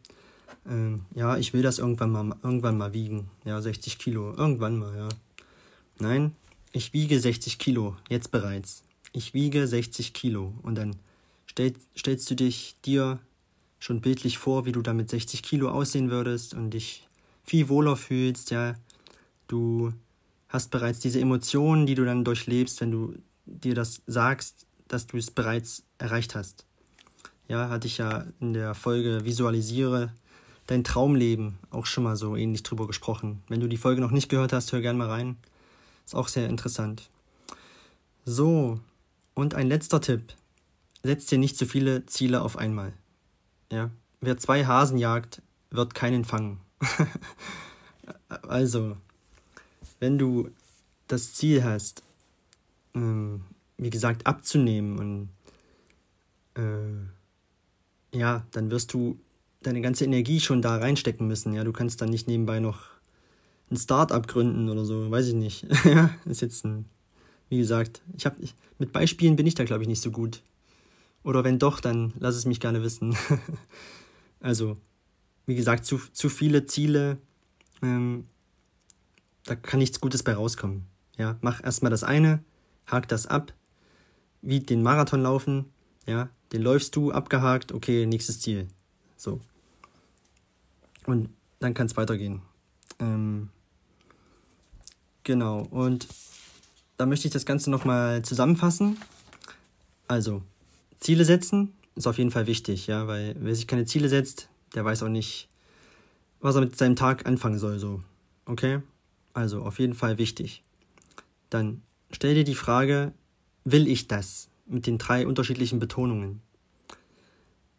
Ähm, 0.67 1.05
ja, 1.15 1.37
ich 1.37 1.53
will 1.53 1.63
das 1.63 1.79
irgendwann 1.79 2.11
mal, 2.11 2.37
irgendwann 2.43 2.79
mal 2.79 2.95
wiegen. 2.95 3.29
Ja, 3.45 3.61
60 3.61 3.99
Kilo. 3.99 4.33
Irgendwann 4.33 4.79
mal, 4.79 4.97
ja. 4.97 5.09
Nein, 5.99 6.35
ich 6.73 6.95
wiege 6.95 7.21
60 7.21 7.59
Kilo, 7.59 7.95
jetzt 8.09 8.31
bereits. 8.31 8.85
Ich 9.13 9.35
wiege 9.35 9.67
60 9.67 10.15
Kilo. 10.15 10.55
Und 10.63 10.77
dann 10.77 10.97
stell, 11.45 11.75
stellst 11.95 12.31
du 12.31 12.37
dich 12.37 12.77
dir 12.87 13.21
schon 13.79 14.01
bildlich 14.01 14.39
vor, 14.39 14.67
wie 14.67 14.73
du 14.73 14.83
damit 14.83 15.11
60 15.11 15.43
Kilo 15.43 15.69
aussehen 15.71 16.11
würdest 16.11 16.55
und 16.55 16.71
dich 16.71 17.07
viel 17.45 17.69
wohler 17.69 17.97
fühlst, 17.97 18.51
ja. 18.51 18.75
Du 19.49 19.93
hast 20.49 20.71
bereits 20.71 20.99
diese 20.99 21.21
Emotionen, 21.21 21.87
die 21.87 21.95
du 21.95 22.05
dann 22.05 22.25
durchlebst, 22.25 22.81
wenn 22.81 22.91
du 22.91 23.15
dir 23.45 23.75
das 23.75 24.03
sagst, 24.07 24.67
dass 24.89 25.07
du 25.07 25.17
es 25.17 25.31
bereits 25.31 25.85
erreicht 25.99 26.35
hast. 26.35 26.65
Ja, 27.49 27.69
hatte 27.69 27.87
ich 27.87 27.99
ja 27.99 28.27
in 28.41 28.55
der 28.55 28.75
Folge 28.75 29.25
Visualisiere 29.25 30.13
dein 30.67 30.83
Traumleben 30.83 31.59
auch 31.71 31.87
schon 31.87 32.05
mal 32.05 32.17
so 32.17 32.37
ähnlich 32.37 32.65
drüber 32.65 32.87
gesprochen. 32.87 33.43
Wenn 33.49 33.61
du 33.61 33.69
die 33.69 33.77
Folge 33.77 34.01
noch 34.01 34.11
nicht 34.11 34.29
gehört 34.29 34.53
hast, 34.53 34.73
hör 34.73 34.81
gerne 34.81 34.99
mal 34.99 35.09
rein. 35.09 35.37
Ist 36.05 36.15
auch 36.15 36.29
sehr 36.29 36.49
interessant. 36.49 37.09
So, 38.25 38.81
und 39.35 39.55
ein 39.55 39.69
letzter 39.69 40.01
Tipp. 40.01 40.35
Setz 41.05 41.27
dir 41.27 41.39
nicht 41.39 41.57
zu 41.57 41.67
viele 41.67 42.07
Ziele 42.07 42.43
auf 42.43 42.57
einmal. 42.57 42.93
Ja, 43.71 43.91
wer 44.21 44.37
zwei 44.39 44.65
Hasen 44.65 44.99
jagt, 44.99 45.43
wird 45.71 45.95
keinen 45.95 46.25
fangen. 46.25 46.61
also, 48.29 48.97
wenn 49.99 50.19
du 50.19 50.51
das 51.09 51.35
Ziel 51.35 51.65
hast, 51.65 52.03
ähm, 52.95 53.43
wie 53.79 53.91
gesagt, 53.91 54.27
abzunehmen 54.27 54.99
und 54.99 55.29
äh, 56.63 58.19
ja, 58.19 58.47
dann 58.53 58.71
wirst 58.71 58.93
du 58.93 59.19
deine 59.63 59.81
ganze 59.81 60.05
Energie 60.05 60.41
schon 60.41 60.63
da 60.63 60.77
reinstecken 60.77 61.27
müssen. 61.27 61.53
Ja, 61.53 61.65
du 61.65 61.73
kannst 61.73 62.01
dann 62.01 62.11
nicht 62.11 62.29
nebenbei 62.29 62.61
noch 62.61 62.85
ein 63.71 63.77
Start-up 63.77 64.29
gründen 64.29 64.69
oder 64.69 64.85
so, 64.85 65.11
weiß 65.11 65.29
ich 65.29 65.35
nicht. 65.35 65.65
ist 66.25 66.41
jetzt 66.41 66.65
ein, 66.65 66.87
wie 67.49 67.59
gesagt, 67.59 68.01
ich 68.17 68.27
habe 68.27 68.37
mit 68.79 68.93
Beispielen 68.93 69.37
bin 69.37 69.47
ich 69.47 69.55
da 69.55 69.65
glaube 69.65 69.83
ich 69.83 69.89
nicht 69.89 70.03
so 70.03 70.11
gut. 70.11 70.43
Oder 71.27 71.43
wenn 71.43 71.59
doch, 71.59 71.81
dann 71.81 72.13
lass 72.21 72.37
es 72.37 72.45
mich 72.45 72.61
gerne 72.61 72.85
wissen. 72.85 73.17
also, 74.41 74.77
wie 75.45 75.57
gesagt, 75.57 75.85
zu, 75.85 75.99
zu 76.13 76.29
viele 76.29 76.67
Ziele, 76.67 77.19
ähm, 77.83 78.29
da 79.43 79.57
kann 79.57 79.81
nichts 79.81 80.01
Gutes 80.01 80.23
bei 80.23 80.35
rauskommen. 80.35 80.87
Ja, 81.19 81.37
mach 81.41 81.65
erstmal 81.65 81.91
das 81.91 82.05
eine, 82.05 82.45
hak 82.87 83.09
das 83.09 83.27
ab, 83.27 83.53
wie 84.41 84.61
den 84.61 84.85
Marathon 84.85 85.21
laufen, 85.21 85.65
ja, 86.07 86.29
den 86.53 86.63
läufst 86.63 86.95
du, 86.95 87.11
abgehakt, 87.11 87.73
okay, 87.73 88.07
nächstes 88.07 88.39
Ziel. 88.39 88.69
So. 89.17 89.41
Und 91.07 91.31
dann 91.59 91.75
kann 91.75 91.89
es 91.89 91.97
weitergehen. 91.97 92.41
Ähm, 93.01 93.49
genau, 95.25 95.63
und 95.73 96.07
da 96.99 97.05
möchte 97.05 97.27
ich 97.27 97.33
das 97.33 97.47
Ganze 97.47 97.69
nochmal 97.69 98.23
zusammenfassen. 98.23 98.97
Also, 100.07 100.45
Ziele 101.01 101.25
setzen 101.25 101.73
ist 101.97 102.07
auf 102.07 102.19
jeden 102.19 102.31
Fall 102.31 102.47
wichtig, 102.47 102.87
ja, 102.87 103.09
weil 103.09 103.35
wer 103.41 103.55
sich 103.55 103.67
keine 103.67 103.87
Ziele 103.87 104.09
setzt, 104.09 104.49
der 104.75 104.85
weiß 104.85 105.03
auch 105.03 105.09
nicht, 105.09 105.49
was 106.41 106.55
er 106.55 106.61
mit 106.61 106.77
seinem 106.77 106.95
Tag 106.95 107.27
anfangen 107.27 107.59
soll, 107.59 107.79
so. 107.79 108.03
Okay? 108.45 108.81
Also, 109.33 109.63
auf 109.63 109.79
jeden 109.79 109.95
Fall 109.95 110.19
wichtig. 110.19 110.63
Dann 111.51 111.83
stell 112.11 112.35
dir 112.35 112.45
die 112.45 112.55
Frage, 112.55 113.13
will 113.65 113.89
ich 113.89 114.07
das? 114.07 114.49
Mit 114.67 114.87
den 114.87 114.99
drei 114.99 115.27
unterschiedlichen 115.27 115.79
Betonungen. 115.79 116.41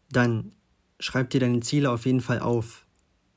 Dann 0.10 0.52
schreib 1.00 1.30
dir 1.30 1.40
deine 1.40 1.60
Ziele 1.60 1.92
auf 1.92 2.06
jeden 2.06 2.22
Fall 2.22 2.40
auf. 2.40 2.86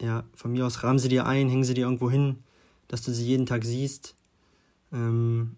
Ja, 0.01 0.25
von 0.35 0.53
mir 0.53 0.65
aus 0.65 0.83
rahmen 0.83 0.99
sie 0.99 1.09
dir 1.09 1.27
ein, 1.27 1.49
hängen 1.49 1.65
sie 1.65 1.75
dir 1.75 1.85
irgendwo 1.85 2.11
hin, 2.11 2.39
dass 2.89 3.03
du 3.03 3.13
sie 3.13 3.27
jeden 3.27 3.45
Tag 3.45 3.65
siehst. 3.65 4.15
Ähm, 4.93 5.57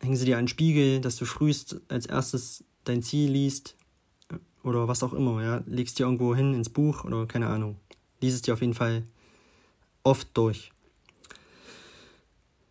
hängen 0.00 0.16
sie 0.16 0.26
dir 0.26 0.38
einen 0.38 0.48
Spiegel, 0.48 1.00
dass 1.00 1.16
du 1.16 1.24
frühst 1.24 1.80
als 1.88 2.06
erstes 2.06 2.64
dein 2.84 3.02
Ziel 3.02 3.30
liest 3.30 3.76
oder 4.62 4.88
was 4.88 5.02
auch 5.02 5.12
immer, 5.12 5.42
ja, 5.42 5.62
legst 5.66 5.98
dir 5.98 6.04
irgendwo 6.04 6.34
hin 6.34 6.54
ins 6.54 6.68
Buch 6.68 7.04
oder 7.04 7.26
keine 7.26 7.48
Ahnung. 7.48 7.76
Lies 8.20 8.34
es 8.34 8.42
dir 8.42 8.54
auf 8.54 8.60
jeden 8.60 8.74
Fall 8.74 9.02
oft 10.02 10.28
durch. 10.34 10.72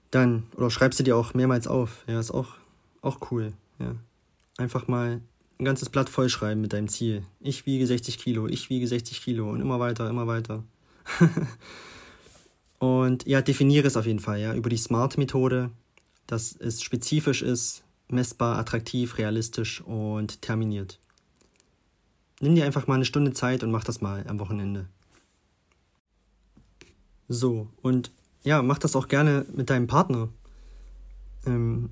Dann, 0.09 0.43
oder 0.55 0.69
schreibst 0.69 0.99
du 0.99 1.03
dir 1.03 1.15
auch 1.15 1.33
mehrmals 1.33 1.67
auf, 1.67 2.03
ja, 2.07 2.19
ist 2.19 2.31
auch, 2.31 2.55
auch 3.01 3.31
cool, 3.31 3.53
ja. 3.79 3.95
Einfach 4.57 4.87
mal 4.87 5.21
ein 5.59 5.65
ganzes 5.65 5.89
Blatt 5.89 6.09
vollschreiben 6.09 6.61
mit 6.61 6.73
deinem 6.73 6.89
Ziel. 6.89 7.23
Ich 7.39 7.65
wiege 7.65 7.87
60 7.87 8.17
Kilo, 8.17 8.47
ich 8.47 8.69
wiege 8.69 8.87
60 8.87 9.21
Kilo 9.21 9.49
und 9.49 9.61
immer 9.61 9.79
weiter, 9.79 10.09
immer 10.09 10.27
weiter. 10.27 10.63
und 12.79 13.25
ja, 13.25 13.41
definiere 13.41 13.87
es 13.87 13.95
auf 13.95 14.05
jeden 14.05 14.19
Fall, 14.19 14.39
ja, 14.39 14.53
über 14.53 14.69
die 14.69 14.77
Smart-Methode, 14.77 15.71
dass 16.27 16.55
es 16.55 16.81
spezifisch 16.81 17.41
ist, 17.41 17.83
messbar, 18.11 18.57
attraktiv, 18.57 19.17
realistisch 19.17 19.81
und 19.81 20.41
terminiert. 20.41 20.99
Nimm 22.39 22.55
dir 22.55 22.65
einfach 22.65 22.87
mal 22.87 22.95
eine 22.95 23.05
Stunde 23.05 23.33
Zeit 23.33 23.63
und 23.63 23.71
mach 23.71 23.83
das 23.83 24.01
mal 24.01 24.25
am 24.27 24.39
Wochenende. 24.39 24.87
So, 27.27 27.69
und 27.81 28.11
ja, 28.43 28.61
mach 28.61 28.79
das 28.79 28.95
auch 28.95 29.07
gerne 29.07 29.45
mit 29.53 29.69
deinem 29.69 29.87
Partner. 29.87 30.29
Ähm, 31.45 31.91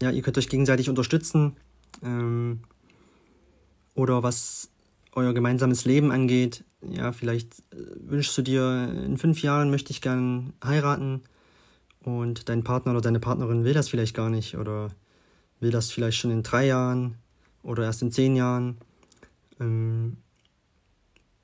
ja, 0.00 0.10
ihr 0.10 0.22
könnt 0.22 0.38
euch 0.38 0.48
gegenseitig 0.48 0.88
unterstützen. 0.88 1.56
Ähm, 2.02 2.60
oder 3.94 4.22
was 4.22 4.70
euer 5.12 5.34
gemeinsames 5.34 5.84
Leben 5.84 6.10
angeht. 6.12 6.64
Ja, 6.88 7.12
vielleicht 7.12 7.60
äh, 7.72 7.76
wünschst 8.06 8.36
du 8.38 8.42
dir, 8.42 8.90
in 9.04 9.18
fünf 9.18 9.42
Jahren 9.42 9.70
möchte 9.70 9.90
ich 9.90 10.00
gern 10.00 10.52
heiraten 10.64 11.22
und 12.02 12.48
dein 12.48 12.64
Partner 12.64 12.92
oder 12.92 13.02
deine 13.02 13.20
Partnerin 13.20 13.64
will 13.64 13.74
das 13.74 13.88
vielleicht 13.88 14.14
gar 14.14 14.30
nicht 14.30 14.56
oder 14.56 14.88
will 15.60 15.70
das 15.70 15.90
vielleicht 15.90 16.18
schon 16.18 16.30
in 16.30 16.42
drei 16.42 16.66
Jahren 16.66 17.16
oder 17.62 17.84
erst 17.84 18.02
in 18.02 18.12
zehn 18.12 18.36
Jahren. 18.36 18.78
Ähm, 19.60 20.16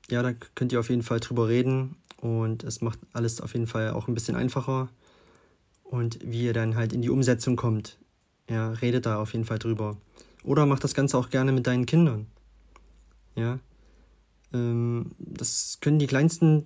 ja, 0.09 0.23
da 0.23 0.33
könnt 0.55 0.71
ihr 0.71 0.79
auf 0.79 0.89
jeden 0.89 1.03
Fall 1.03 1.19
drüber 1.19 1.47
reden 1.47 1.95
und 2.21 2.63
es 2.63 2.81
macht 2.81 2.99
alles 3.13 3.41
auf 3.41 3.53
jeden 3.53 3.67
Fall 3.67 3.91
auch 3.91 4.07
ein 4.07 4.13
bisschen 4.13 4.35
einfacher. 4.35 4.89
Und 5.83 6.19
wie 6.21 6.43
ihr 6.43 6.53
dann 6.53 6.75
halt 6.75 6.93
in 6.93 7.01
die 7.01 7.09
Umsetzung 7.09 7.55
kommt, 7.55 7.97
ja, 8.49 8.71
redet 8.71 9.05
da 9.05 9.19
auf 9.21 9.33
jeden 9.33 9.45
Fall 9.45 9.59
drüber. 9.59 9.97
Oder 10.43 10.65
macht 10.65 10.83
das 10.83 10.93
Ganze 10.93 11.17
auch 11.17 11.29
gerne 11.29 11.51
mit 11.51 11.67
deinen 11.67 11.85
Kindern. 11.85 12.27
Ja, 13.35 13.59
ähm, 14.53 15.11
das 15.19 15.77
können 15.81 15.99
die 15.99 16.07
kleinsten 16.07 16.65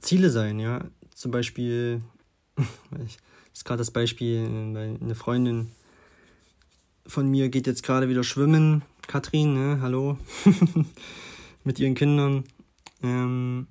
Ziele 0.00 0.30
sein, 0.30 0.58
ja. 0.58 0.84
Zum 1.14 1.30
Beispiel, 1.30 2.02
das 2.90 3.16
ist 3.52 3.64
gerade 3.64 3.78
das 3.78 3.90
Beispiel, 3.90 4.44
eine 5.00 5.14
Freundin 5.14 5.72
von 7.10 7.28
mir 7.28 7.48
geht 7.48 7.66
jetzt 7.66 7.82
gerade 7.82 8.08
wieder 8.08 8.24
schwimmen. 8.24 8.82
Katrin, 9.06 9.54
ne? 9.54 9.80
Hallo. 9.82 10.18
Mit 11.64 11.78
ihren 11.78 11.94
Kindern. 11.94 12.44
Ähm, 13.02 13.66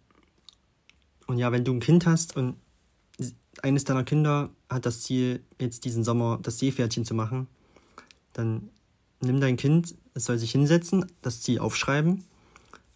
und 1.25 1.37
ja, 1.37 1.51
wenn 1.51 1.63
du 1.63 1.73
ein 1.73 1.79
Kind 1.79 2.05
hast 2.05 2.35
und 2.35 2.55
eines 3.61 3.83
deiner 3.83 4.03
Kinder 4.03 4.49
hat 4.69 4.85
das 4.85 5.01
Ziel, 5.01 5.41
jetzt 5.59 5.85
diesen 5.85 6.03
Sommer 6.03 6.39
das 6.41 6.59
Seepferdchen 6.59 7.05
zu 7.05 7.13
machen, 7.13 7.47
dann 8.33 8.69
nimm 9.21 9.41
dein 9.41 9.57
Kind, 9.57 9.95
es 10.13 10.25
soll 10.25 10.37
sich 10.37 10.51
hinsetzen, 10.51 11.05
das 11.21 11.41
Ziel 11.41 11.59
aufschreiben 11.59 12.23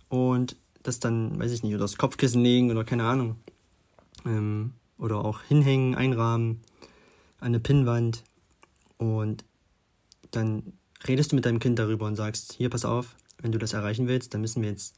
und 0.09 0.55
das 0.83 0.99
dann, 0.99 1.39
weiß 1.39 1.51
ich 1.51 1.63
nicht, 1.63 1.73
oder 1.73 1.83
das 1.83 1.97
Kopfkissen 1.97 2.43
legen 2.43 2.69
oder 2.71 2.83
keine 2.83 3.05
Ahnung. 3.05 3.37
Ähm, 4.25 4.73
oder 4.97 5.23
auch 5.25 5.41
hinhängen, 5.41 5.95
einrahmen, 5.95 6.61
an 7.39 7.47
eine 7.47 7.59
Pinnwand 7.59 8.23
und 8.97 9.43
dann 10.35 10.73
redest 11.07 11.31
du 11.31 11.35
mit 11.35 11.45
deinem 11.45 11.59
Kind 11.59 11.79
darüber 11.79 12.05
und 12.05 12.15
sagst, 12.15 12.53
hier, 12.53 12.69
pass 12.69 12.85
auf, 12.85 13.15
wenn 13.41 13.51
du 13.51 13.57
das 13.57 13.73
erreichen 13.73 14.07
willst, 14.07 14.33
dann 14.33 14.41
müssen 14.41 14.61
wir 14.61 14.69
jetzt 14.69 14.95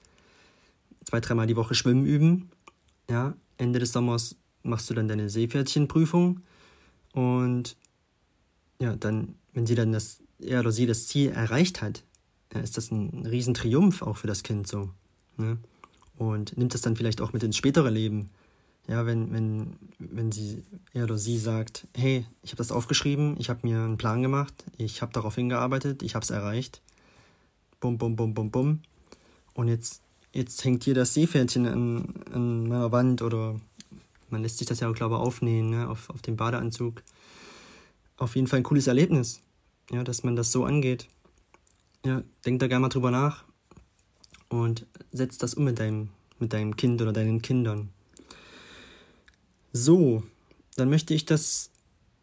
zwei, 1.04 1.20
dreimal 1.20 1.48
die 1.48 1.56
Woche 1.56 1.76
schwimmen 1.76 2.06
üben. 2.06 2.50
Ja, 3.10 3.36
Ende 3.58 3.80
des 3.80 3.92
Sommers 3.92 4.36
machst 4.64 4.90
du 4.90 4.94
dann 4.94 5.08
deine 5.08 5.30
Seepferdchenprüfung 5.30 6.42
und 7.14 7.78
ja, 8.80 8.96
dann, 8.96 9.36
wenn 9.54 9.66
sie 9.66 9.76
dann 9.76 9.92
das, 9.92 10.22
er 10.40 10.60
oder 10.60 10.72
sie 10.72 10.86
das 10.86 11.08
Ziel 11.08 11.30
erreicht 11.32 11.82
hat, 11.82 12.04
ja, 12.54 12.60
ist 12.60 12.78
das 12.78 12.92
ein 12.92 13.26
Riesentriumph 13.26 14.02
auch 14.02 14.18
für 14.18 14.28
das 14.28 14.44
Kind 14.44 14.68
so. 14.68 14.90
Ne? 15.38 15.58
Und 16.18 16.58
nimmt 16.58 16.74
das 16.74 16.82
dann 16.82 16.96
vielleicht 16.96 17.22
auch 17.22 17.34
mit 17.34 17.44
ins 17.44 17.58
spätere 17.58 17.90
Leben. 17.90 18.30
Ja, 18.88 19.06
wenn, 19.06 19.34
wenn, 19.34 19.76
wenn 19.98 20.32
sie, 20.32 20.64
er 20.94 21.06
oder 21.06 21.18
sie 21.18 21.40
sagt, 21.40 21.88
hey, 21.96 22.26
ich 22.44 22.52
habe 22.52 22.58
das 22.58 22.72
aufgeschrieben, 22.72 23.36
ich 23.40 23.50
habe 23.50 23.68
mir 23.68 23.80
einen 23.80 23.98
Plan 23.98 24.22
gemacht, 24.22 24.54
ich 24.78 25.02
habe 25.02 25.12
darauf 25.12 25.36
hingearbeitet, 25.36 26.04
ich 26.04 26.14
habe 26.14 26.24
es 26.24 26.30
erreicht. 26.30 26.82
Bum, 27.80 27.98
bum, 27.98 28.16
bum, 28.16 28.34
bum, 28.34 28.52
bum. 28.52 28.82
Und 29.54 29.70
jetzt, 29.70 30.02
jetzt 30.34 30.64
hängt 30.64 30.84
hier 30.84 30.94
das 30.94 31.16
Seepferdchen 31.16 31.66
an, 31.66 32.14
an 32.32 32.68
meiner 32.68 32.92
Wand 32.92 33.24
oder 33.24 33.60
man 34.30 34.44
lässt 34.44 34.60
sich 34.60 34.68
das 34.68 34.82
ja 34.82 34.90
auch, 34.90 34.96
glaube 34.96 35.16
ich, 35.16 35.22
aufnähen, 35.22 35.72
ne, 35.72 35.90
auf, 35.90 36.10
auf 36.10 36.22
dem 36.22 36.36
Badeanzug. 36.36 37.02
Auf 38.18 38.36
jeden 38.36 38.48
Fall 38.48 38.60
ein 38.60 38.64
cooles 38.64 38.88
Erlebnis, 38.88 39.42
ja, 39.92 40.04
dass 40.04 40.24
man 40.24 40.36
das 40.36 40.52
so 40.52 40.64
angeht. 40.64 41.08
Ja, 42.06 42.22
denk 42.46 42.60
da 42.60 42.68
gerne 42.68 42.82
mal 42.82 42.90
drüber 42.90 43.10
nach 43.10 43.46
und 44.50 44.86
setz 45.12 45.38
das 45.40 45.56
um 45.56 45.64
mit 45.64 45.80
deinem, 45.80 46.10
mit 46.38 46.54
deinem 46.54 46.76
Kind 46.76 47.02
oder 47.02 47.14
deinen 47.14 47.42
Kindern. 47.42 47.90
So, 49.78 50.24
dann 50.78 50.90
möchte 50.90 51.14
ich 51.14 51.26
das 51.26 51.70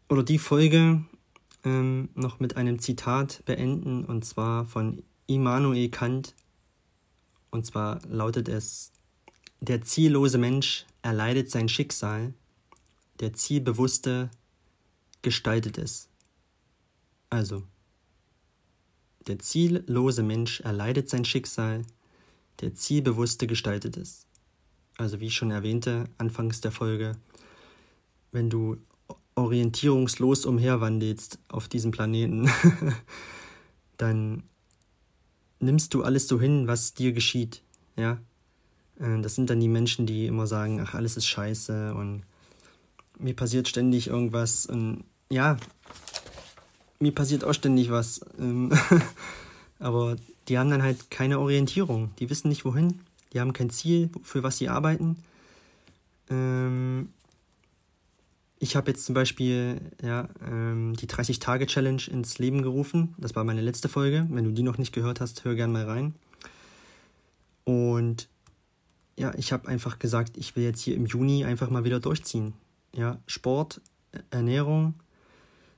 oder 0.09 0.23
die 0.23 0.39
Folge 0.39 1.05
ähm, 1.63 2.09
noch 2.15 2.39
mit 2.39 2.57
einem 2.57 2.79
Zitat 2.79 3.45
beenden 3.45 4.05
und 4.05 4.25
zwar 4.25 4.65
von 4.65 5.03
Immanuel 5.27 5.89
Kant. 5.89 6.33
Und 7.51 7.67
zwar 7.67 8.01
lautet 8.07 8.49
es: 8.49 8.91
Der 9.61 9.83
ziellose 9.83 10.39
Mensch 10.39 10.87
erleidet 11.03 11.51
sein 11.51 11.69
Schicksal, 11.69 12.33
der 13.19 13.33
Zielbewusste 13.33 14.31
gestaltet 15.21 15.77
es. 15.77 16.09
Also, 17.29 17.61
der 19.27 19.37
ziellose 19.37 20.23
Mensch 20.23 20.59
erleidet 20.61 21.07
sein 21.07 21.23
Schicksal, 21.23 21.83
der 22.61 22.73
Zielbewusste 22.73 23.45
gestaltet 23.45 23.95
es. 23.95 24.25
Also 24.97 25.19
wie 25.19 25.27
ich 25.27 25.35
schon 25.35 25.51
erwähnte, 25.51 26.05
anfangs 26.17 26.59
der 26.61 26.71
Folge, 26.71 27.15
wenn 28.33 28.49
du 28.49 28.77
orientierungslos 29.35 30.45
umherwandelst 30.45 31.39
auf 31.47 31.67
diesem 31.67 31.91
Planeten, 31.91 32.49
dann 33.97 34.43
nimmst 35.59 35.93
du 35.93 36.03
alles 36.03 36.27
so 36.27 36.39
hin, 36.39 36.67
was 36.67 36.93
dir 36.93 37.13
geschieht. 37.13 37.63
Ja, 37.95 38.19
äh, 38.99 39.21
das 39.21 39.35
sind 39.35 39.49
dann 39.49 39.59
die 39.59 39.67
Menschen, 39.67 40.05
die 40.05 40.27
immer 40.27 40.47
sagen, 40.47 40.81
ach, 40.81 40.93
alles 40.93 41.17
ist 41.17 41.27
scheiße 41.27 41.93
und 41.93 42.23
mir 43.17 43.35
passiert 43.35 43.67
ständig 43.67 44.07
irgendwas 44.07 44.65
und 44.65 45.03
ja, 45.29 45.57
mir 46.99 47.13
passiert 47.13 47.43
auch 47.43 47.53
ständig 47.53 47.91
was. 47.91 48.21
Ähm, 48.39 48.71
aber 49.79 50.15
die 50.47 50.57
haben 50.57 50.69
dann 50.69 50.83
halt 50.83 51.09
keine 51.09 51.39
Orientierung. 51.39 52.11
Die 52.19 52.29
wissen 52.29 52.49
nicht 52.49 52.65
wohin. 52.65 52.99
Die 53.31 53.39
haben 53.39 53.53
kein 53.53 53.69
Ziel, 53.69 54.09
für 54.21 54.43
was 54.43 54.57
sie 54.57 54.69
arbeiten. 54.69 55.17
Ähm, 56.29 57.09
ich 58.63 58.77
habe 58.77 58.91
jetzt 58.91 59.05
zum 59.05 59.13
Beispiel 59.13 59.81
ja, 60.01 60.29
ähm, 60.41 60.93
die 60.95 61.07
30-Tage-Challenge 61.07 62.03
ins 62.09 62.39
Leben 62.39 62.61
gerufen. 62.61 63.13
Das 63.17 63.35
war 63.35 63.43
meine 63.43 63.59
letzte 63.59 63.89
Folge. 63.89 64.25
Wenn 64.29 64.45
du 64.45 64.51
die 64.51 64.63
noch 64.63 64.77
nicht 64.77 64.93
gehört 64.93 65.19
hast, 65.19 65.43
hör 65.43 65.53
gerne 65.53 65.73
mal 65.73 65.83
rein. 65.83 66.15
Und 67.65 68.29
ja, 69.17 69.33
ich 69.35 69.51
habe 69.51 69.67
einfach 69.67 69.99
gesagt, 69.99 70.37
ich 70.37 70.55
will 70.55 70.63
jetzt 70.63 70.79
hier 70.79 70.95
im 70.95 71.05
Juni 71.05 71.43
einfach 71.43 71.69
mal 71.69 71.83
wieder 71.83 71.99
durchziehen. 71.99 72.53
Ja, 72.95 73.19
Sport, 73.27 73.81
Ernährung, 74.29 74.93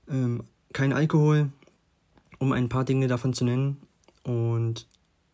ähm, 0.08 0.43
kein 0.71 0.93
Alkohol, 0.93 1.50
um 2.38 2.52
ein 2.52 2.69
paar 2.69 2.86
Dinge 2.86 3.08
davon 3.08 3.34
zu 3.34 3.45
nennen. 3.45 3.78
Und 4.21 4.88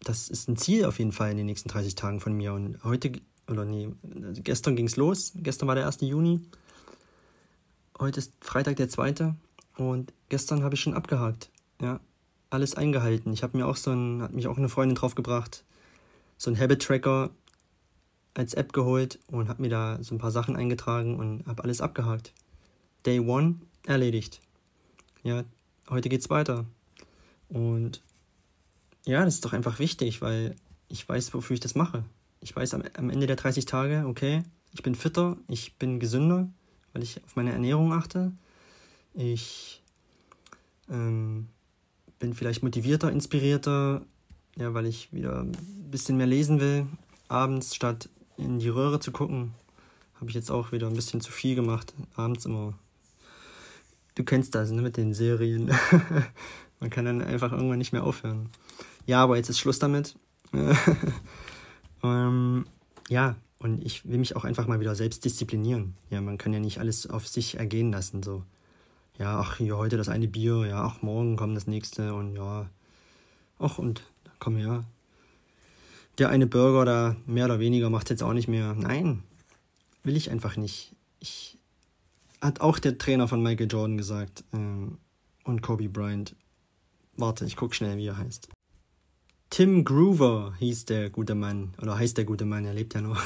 das 0.03 0.29
ist 0.29 0.47
ein 0.47 0.55
Ziel 0.55 0.85
auf 0.85 0.99
jeden 0.99 1.11
Fall 1.11 1.31
in 1.31 1.37
den 1.37 1.47
nächsten 1.47 1.67
30 1.67 1.95
Tagen 1.95 2.21
von 2.21 2.31
mir. 2.31 2.53
Und 2.53 2.81
heute, 2.85 3.11
oder 3.49 3.65
nee, 3.65 3.89
also 4.23 4.41
gestern 4.41 4.77
ging 4.77 4.85
es 4.85 4.95
los. 4.95 5.33
Gestern 5.35 5.67
war 5.67 5.75
der 5.75 5.85
1. 5.85 5.99
Juni. 5.99 6.39
Heute 8.01 8.19
ist 8.19 8.33
Freitag 8.41 8.77
der 8.77 8.89
2. 8.89 9.35
Und 9.77 10.11
gestern 10.29 10.63
habe 10.63 10.73
ich 10.73 10.81
schon 10.81 10.95
abgehakt. 10.95 11.51
Ja, 11.79 11.99
alles 12.49 12.73
eingehalten. 12.73 13.31
Ich 13.31 13.43
habe 13.43 13.55
mir 13.55 13.67
auch 13.67 13.75
so 13.75 13.91
ein, 13.91 14.23
hat 14.23 14.33
mich 14.33 14.47
auch 14.47 14.57
eine 14.57 14.69
Freundin 14.69 14.95
draufgebracht, 14.95 15.63
so 16.35 16.49
ein 16.49 16.59
Habit 16.59 16.81
Tracker 16.81 17.29
als 18.33 18.55
App 18.55 18.73
geholt 18.73 19.19
und 19.27 19.49
habe 19.49 19.61
mir 19.61 19.69
da 19.69 19.99
so 20.01 20.15
ein 20.15 20.17
paar 20.17 20.31
Sachen 20.31 20.55
eingetragen 20.55 21.15
und 21.19 21.45
habe 21.45 21.63
alles 21.63 21.79
abgehakt. 21.79 22.33
Day 23.05 23.19
One 23.19 23.57
erledigt. 23.85 24.41
Ja, 25.21 25.43
heute 25.87 26.09
geht's 26.09 26.31
weiter. 26.31 26.65
Und 27.49 28.01
ja, 29.05 29.23
das 29.23 29.35
ist 29.35 29.45
doch 29.45 29.53
einfach 29.53 29.77
wichtig, 29.77 30.23
weil 30.23 30.55
ich 30.87 31.07
weiß, 31.07 31.35
wofür 31.35 31.53
ich 31.53 31.59
das 31.59 31.75
mache. 31.75 32.03
Ich 32.39 32.55
weiß 32.55 32.73
am, 32.73 32.81
am 32.97 33.11
Ende 33.11 33.27
der 33.27 33.35
30 33.35 33.65
Tage, 33.65 34.05
okay, 34.07 34.41
ich 34.73 34.81
bin 34.81 34.95
fitter, 34.95 35.37
ich 35.47 35.75
bin 35.75 35.99
gesünder, 35.99 36.49
weil 36.93 37.03
ich 37.03 37.23
auf 37.23 37.35
meine 37.35 37.51
Ernährung 37.51 37.93
achte. 37.93 38.31
Ich 39.13 39.81
ähm, 40.89 41.47
bin 42.19 42.33
vielleicht 42.33 42.63
motivierter, 42.63 43.11
inspirierter, 43.11 44.01
ja, 44.57 44.73
weil 44.73 44.85
ich 44.85 45.11
wieder 45.11 45.41
ein 45.41 45.51
bisschen 45.89 46.17
mehr 46.17 46.27
lesen 46.27 46.59
will. 46.59 46.87
Abends 47.27 47.75
statt 47.75 48.09
in 48.37 48.59
die 48.59 48.69
Röhre 48.69 48.99
zu 48.99 49.11
gucken, 49.11 49.53
habe 50.15 50.29
ich 50.29 50.35
jetzt 50.35 50.51
auch 50.51 50.71
wieder 50.71 50.87
ein 50.87 50.95
bisschen 50.95 51.21
zu 51.21 51.31
viel 51.31 51.55
gemacht. 51.55 51.93
Abends 52.15 52.45
immer. 52.45 52.73
Du 54.15 54.23
kennst 54.23 54.55
das, 54.55 54.71
ne, 54.71 54.81
mit 54.81 54.97
den 54.97 55.13
Serien. 55.13 55.71
Man 56.79 56.89
kann 56.89 57.05
dann 57.05 57.21
einfach 57.21 57.51
irgendwann 57.51 57.77
nicht 57.77 57.93
mehr 57.93 58.03
aufhören. 58.03 58.49
Ja, 59.05 59.23
aber 59.23 59.37
jetzt 59.37 59.49
ist 59.49 59.59
Schluss 59.59 59.79
damit. 59.79 60.15
ähm, 62.03 62.65
ja, 63.07 63.35
und 63.61 63.85
ich 63.85 64.07
will 64.09 64.17
mich 64.17 64.35
auch 64.35 64.43
einfach 64.43 64.65
mal 64.65 64.79
wieder 64.79 64.95
selbst 64.95 65.23
disziplinieren. 65.23 65.95
Ja, 66.09 66.19
man 66.19 66.39
kann 66.39 66.51
ja 66.51 66.59
nicht 66.59 66.79
alles 66.79 67.07
auf 67.07 67.27
sich 67.27 67.59
ergehen 67.59 67.91
lassen. 67.91 68.23
So, 68.23 68.43
ja, 69.19 69.39
ach, 69.39 69.57
hier 69.57 69.77
heute 69.77 69.97
das 69.97 70.09
eine 70.09 70.27
Bier, 70.27 70.65
ja, 70.65 70.83
ach, 70.83 71.03
morgen 71.03 71.35
kommt 71.35 71.55
das 71.55 71.67
nächste 71.67 72.15
und 72.15 72.35
ja, 72.35 72.67
ach, 73.59 73.77
und 73.77 74.01
komm 74.39 74.55
her. 74.57 74.83
Der 76.17 76.29
eine 76.29 76.47
Burger 76.47 76.85
da 76.85 77.15
mehr 77.27 77.45
oder 77.45 77.59
weniger 77.59 77.91
macht 77.91 78.09
jetzt 78.09 78.23
auch 78.23 78.33
nicht 78.33 78.47
mehr. 78.47 78.73
Nein, 78.73 79.21
will 80.03 80.17
ich 80.17 80.31
einfach 80.31 80.57
nicht. 80.57 80.95
Ich, 81.19 81.59
hat 82.41 82.61
auch 82.61 82.79
der 82.79 82.97
Trainer 82.97 83.27
von 83.27 83.43
Michael 83.43 83.71
Jordan 83.71 83.97
gesagt 83.97 84.43
ähm, 84.53 84.97
und 85.43 85.61
Kobe 85.61 85.87
Bryant. 85.87 86.35
Warte, 87.15 87.45
ich 87.45 87.55
guck 87.55 87.75
schnell, 87.75 87.97
wie 87.97 88.07
er 88.07 88.17
heißt. 88.17 88.49
Tim 89.51 89.83
Groover 89.83 90.53
hieß 90.59 90.85
der 90.85 91.09
gute 91.09 91.35
Mann, 91.35 91.73
oder 91.81 91.97
heißt 91.97 92.15
der 92.15 92.23
gute 92.23 92.45
Mann, 92.45 92.63
er 92.63 92.73
lebt 92.73 92.93
ja 92.93 93.01
noch. 93.01 93.21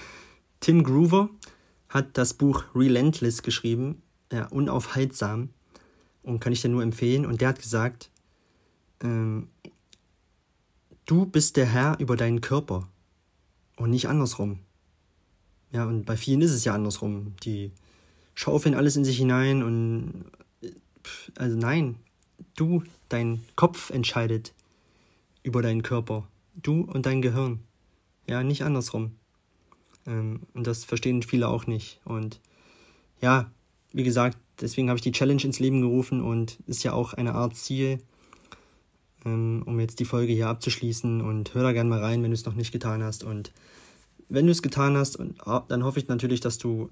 Tim 0.60 0.82
Groover 0.82 1.30
hat 1.88 2.18
das 2.18 2.34
Buch 2.34 2.64
Relentless 2.74 3.44
geschrieben, 3.44 4.02
ja, 4.32 4.48
unaufhaltsam, 4.48 5.50
und 6.24 6.40
kann 6.40 6.52
ich 6.52 6.60
dir 6.60 6.70
nur 6.70 6.82
empfehlen. 6.82 7.24
Und 7.24 7.40
der 7.40 7.50
hat 7.50 7.62
gesagt, 7.62 8.10
ähm, 9.00 9.46
du 11.06 11.24
bist 11.24 11.56
der 11.56 11.66
Herr 11.66 12.00
über 12.00 12.16
deinen 12.16 12.40
Körper 12.40 12.88
und 13.76 13.90
nicht 13.90 14.08
andersrum. 14.08 14.58
Ja, 15.70 15.84
und 15.84 16.04
bei 16.04 16.16
vielen 16.16 16.42
ist 16.42 16.50
es 16.50 16.64
ja 16.64 16.74
andersrum. 16.74 17.36
Die 17.44 17.70
schaufeln 18.34 18.74
alles 18.74 18.96
in 18.96 19.04
sich 19.04 19.18
hinein 19.18 19.62
und 19.62 20.24
also 21.36 21.56
nein, 21.56 21.94
du, 22.56 22.82
dein 23.08 23.44
Kopf 23.54 23.90
entscheidet 23.90 24.52
über 25.42 25.62
deinen 25.62 25.82
Körper. 25.82 26.26
Du 26.54 26.82
und 26.82 27.06
dein 27.06 27.22
Gehirn. 27.22 27.60
Ja, 28.26 28.42
nicht 28.42 28.62
andersrum. 28.62 29.12
Ähm, 30.06 30.40
und 30.54 30.66
das 30.66 30.84
verstehen 30.84 31.22
viele 31.22 31.48
auch 31.48 31.66
nicht. 31.66 32.00
Und 32.04 32.40
ja, 33.20 33.50
wie 33.92 34.04
gesagt, 34.04 34.38
deswegen 34.60 34.88
habe 34.88 34.98
ich 34.98 35.02
die 35.02 35.12
Challenge 35.12 35.42
ins 35.42 35.58
Leben 35.58 35.80
gerufen 35.80 36.20
und 36.20 36.58
ist 36.66 36.82
ja 36.82 36.92
auch 36.92 37.14
eine 37.14 37.34
Art 37.34 37.56
Ziel, 37.56 37.98
ähm, 39.24 39.62
um 39.66 39.80
jetzt 39.80 40.00
die 40.00 40.04
Folge 40.04 40.32
hier 40.32 40.48
abzuschließen. 40.48 41.20
Und 41.20 41.54
hör 41.54 41.62
da 41.62 41.72
gerne 41.72 41.90
mal 41.90 42.00
rein, 42.00 42.22
wenn 42.22 42.30
du 42.30 42.34
es 42.34 42.44
noch 42.44 42.54
nicht 42.54 42.72
getan 42.72 43.02
hast. 43.02 43.24
Und 43.24 43.52
wenn 44.28 44.46
du 44.46 44.52
es 44.52 44.62
getan 44.62 44.96
hast, 44.96 45.18
ah, 45.40 45.64
dann 45.68 45.84
hoffe 45.84 45.98
ich 45.98 46.08
natürlich, 46.08 46.40
dass 46.40 46.58
du 46.58 46.90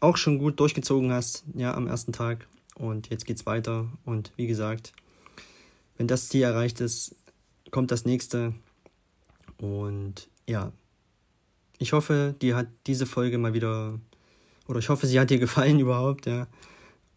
auch 0.00 0.16
schon 0.16 0.38
gut 0.38 0.58
durchgezogen 0.58 1.12
hast, 1.12 1.44
ja, 1.54 1.74
am 1.74 1.86
ersten 1.86 2.12
Tag. 2.12 2.48
Und 2.74 3.10
jetzt 3.10 3.26
geht's 3.26 3.46
weiter. 3.46 3.86
Und 4.04 4.32
wie 4.36 4.46
gesagt, 4.46 4.92
wenn 5.96 6.08
das 6.08 6.28
Ziel 6.28 6.42
erreicht 6.42 6.80
ist, 6.80 7.14
kommt 7.72 7.90
das 7.90 8.04
nächste. 8.04 8.54
Und 9.58 10.28
ja, 10.48 10.72
ich 11.78 11.92
hoffe, 11.92 12.36
dir 12.40 12.54
hat 12.54 12.68
diese 12.86 13.06
Folge 13.06 13.38
mal 13.38 13.54
wieder, 13.54 13.98
oder 14.68 14.78
ich 14.78 14.88
hoffe, 14.88 15.08
sie 15.08 15.18
hat 15.18 15.30
dir 15.30 15.40
gefallen 15.40 15.80
überhaupt, 15.86 16.26
ja. 16.26 16.46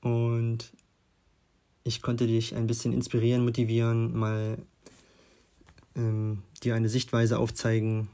Und 0.02 0.72
ich 1.84 2.02
konnte 2.02 2.26
dich 2.26 2.56
ein 2.56 2.66
bisschen 2.66 2.94
inspirieren, 2.94 3.44
motivieren, 3.44 4.18
mal 4.18 4.58
ähm, 5.96 6.42
dir 6.64 6.74
eine 6.74 6.90
Sichtweise 6.90 7.38
aufzeigen, 7.38 8.08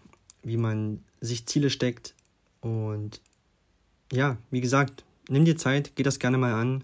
wie 0.43 0.58
man 0.58 1.04
sich 1.21 1.45
Ziele 1.45 1.69
steckt. 1.69 2.15
Und 2.60 3.21
ja, 4.12 4.38
wie 4.49 4.62
gesagt, 4.62 5.06
nimm 5.30 5.45
dir 5.45 5.58
Zeit, 5.58 5.93
geh 5.95 6.04
das 6.04 6.19
gerne 6.19 6.38
mal 6.38 6.54
an 6.54 6.84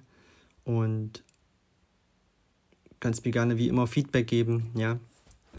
und 0.63 1.23
kannst 2.99 3.25
mir 3.25 3.31
gerne 3.31 3.57
wie 3.57 3.67
immer 3.67 3.87
Feedback 3.87 4.27
geben, 4.27 4.71
ja 4.75 4.99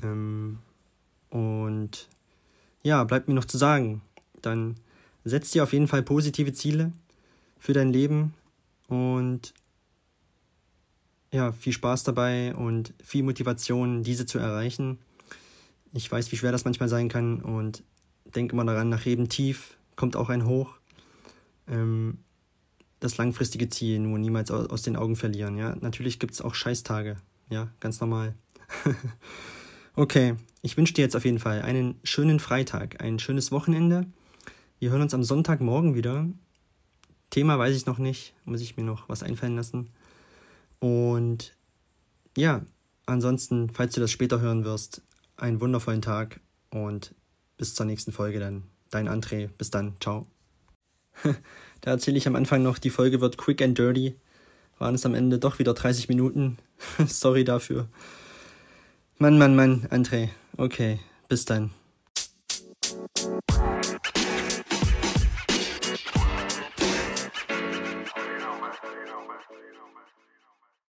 Ähm, 0.03 0.59
und 1.31 2.09
ja, 2.83 3.05
bleibt 3.05 3.29
mir 3.29 3.35
noch 3.35 3.45
zu 3.45 3.59
sagen, 3.59 4.03
dann 4.43 4.77
setz 5.25 5.51
dir 5.51 5.63
auf 5.63 5.73
jeden 5.73 5.89
Fall 5.89 6.03
positive 6.03 6.53
Ziele 6.53 6.93
für 7.59 7.73
dein 7.73 7.93
Leben 7.93 8.35
und 8.87 9.53
ja, 11.31 11.53
viel 11.53 11.73
Spaß 11.73 12.05
dabei 12.05 12.55
und 12.55 12.95
viel 13.03 13.23
Motivation, 13.23 14.03
diese 14.03 14.25
zu 14.25 14.39
erreichen. 14.39 14.99
Ich 15.93 16.11
weiß, 16.11 16.33
wie 16.33 16.37
schwer 16.37 16.53
das 16.53 16.65
manchmal 16.65 16.89
sein 16.89 17.09
kann 17.09 17.43
und 17.43 17.83
denke 18.25 18.55
immer 18.55 18.65
daran, 18.65 18.89
nach 18.89 19.05
jedem 19.05 19.29
Tief 19.29 19.77
kommt 19.97 20.17
auch 20.17 20.31
ein 20.31 20.47
Hoch. 20.47 20.77
Ähm, 21.67 22.19
das 23.01 23.17
langfristige 23.17 23.69
Ziel 23.69 23.99
nur 24.01 24.19
niemals 24.19 24.51
aus 24.51 24.83
den 24.83 24.97
Augen 24.97 25.17
verlieren. 25.17 25.57
Ja, 25.57 25.77
natürlich 25.81 26.19
gibt 26.19 26.35
es 26.35 26.41
auch 26.41 26.55
Scheißtage. 26.55 27.17
Ja, 27.51 27.69
ganz 27.81 28.01
normal. 28.01 28.35
okay, 29.99 30.37
ich 30.63 30.77
wünsche 30.77 30.95
dir 30.95 31.03
jetzt 31.03 31.17
auf 31.17 31.25
jeden 31.25 31.41
Fall 31.41 31.63
einen 31.63 31.99
schönen 32.05 32.39
Freitag, 32.39 33.03
ein 33.03 33.19
schönes 33.19 33.51
Wochenende. 33.51 34.07
Wir 34.79 34.91
hören 34.91 35.03
uns 35.03 35.13
am 35.13 35.25
Sonntagmorgen 35.25 35.97
wieder. 35.97 36.27
Thema 37.31 37.59
weiß 37.59 37.77
ich 37.77 37.87
noch 37.87 37.99
nicht, 37.99 38.33
muss 38.45 38.61
ich 38.61 38.77
mir 38.77 38.85
noch 38.85 39.09
was 39.09 39.25
einfallen 39.25 39.57
lassen. 39.57 39.91
Und 40.79 41.57
ja, 42.37 42.65
ansonsten, 43.07 43.71
falls 43.71 43.93
du 43.95 44.01
das 44.01 44.13
später 44.13 44.41
hören 44.41 44.65
wirst, 44.65 45.03
einen 45.37 45.61
wundervollen 45.61 46.03
Tag 46.03 46.41
und 46.71 47.15
bis 47.57 47.75
zur 47.75 47.87
nächsten 47.87 48.13
Folge 48.13 48.39
dann. 48.39 48.63
Dein 48.91 49.09
André, 49.09 49.49
bis 49.59 49.71
dann, 49.71 49.95
ciao. 50.01 50.29
da 51.81 51.91
erzähle 51.91 52.19
ich 52.19 52.29
am 52.29 52.37
Anfang 52.37 52.63
noch, 52.63 52.79
die 52.79 52.91
Folge 52.91 53.21
wird 53.21 53.37
quick 53.37 53.61
and 53.61 53.77
dirty. 53.77 54.15
Waren 54.79 54.95
es 54.95 55.05
am 55.05 55.15
Ende 55.15 55.41
doch 55.41 55.59
wieder 55.59 55.75
30 55.75 56.09
Minuten. 56.09 56.57
Sorry 57.09 57.43
dafür. 57.43 57.89
Mann, 59.21 59.37
Mann, 59.37 59.57
Mann, 59.57 59.85
André. 59.91 60.29
Okay, 60.57 61.01
bis 61.29 61.45
dann. 61.45 61.73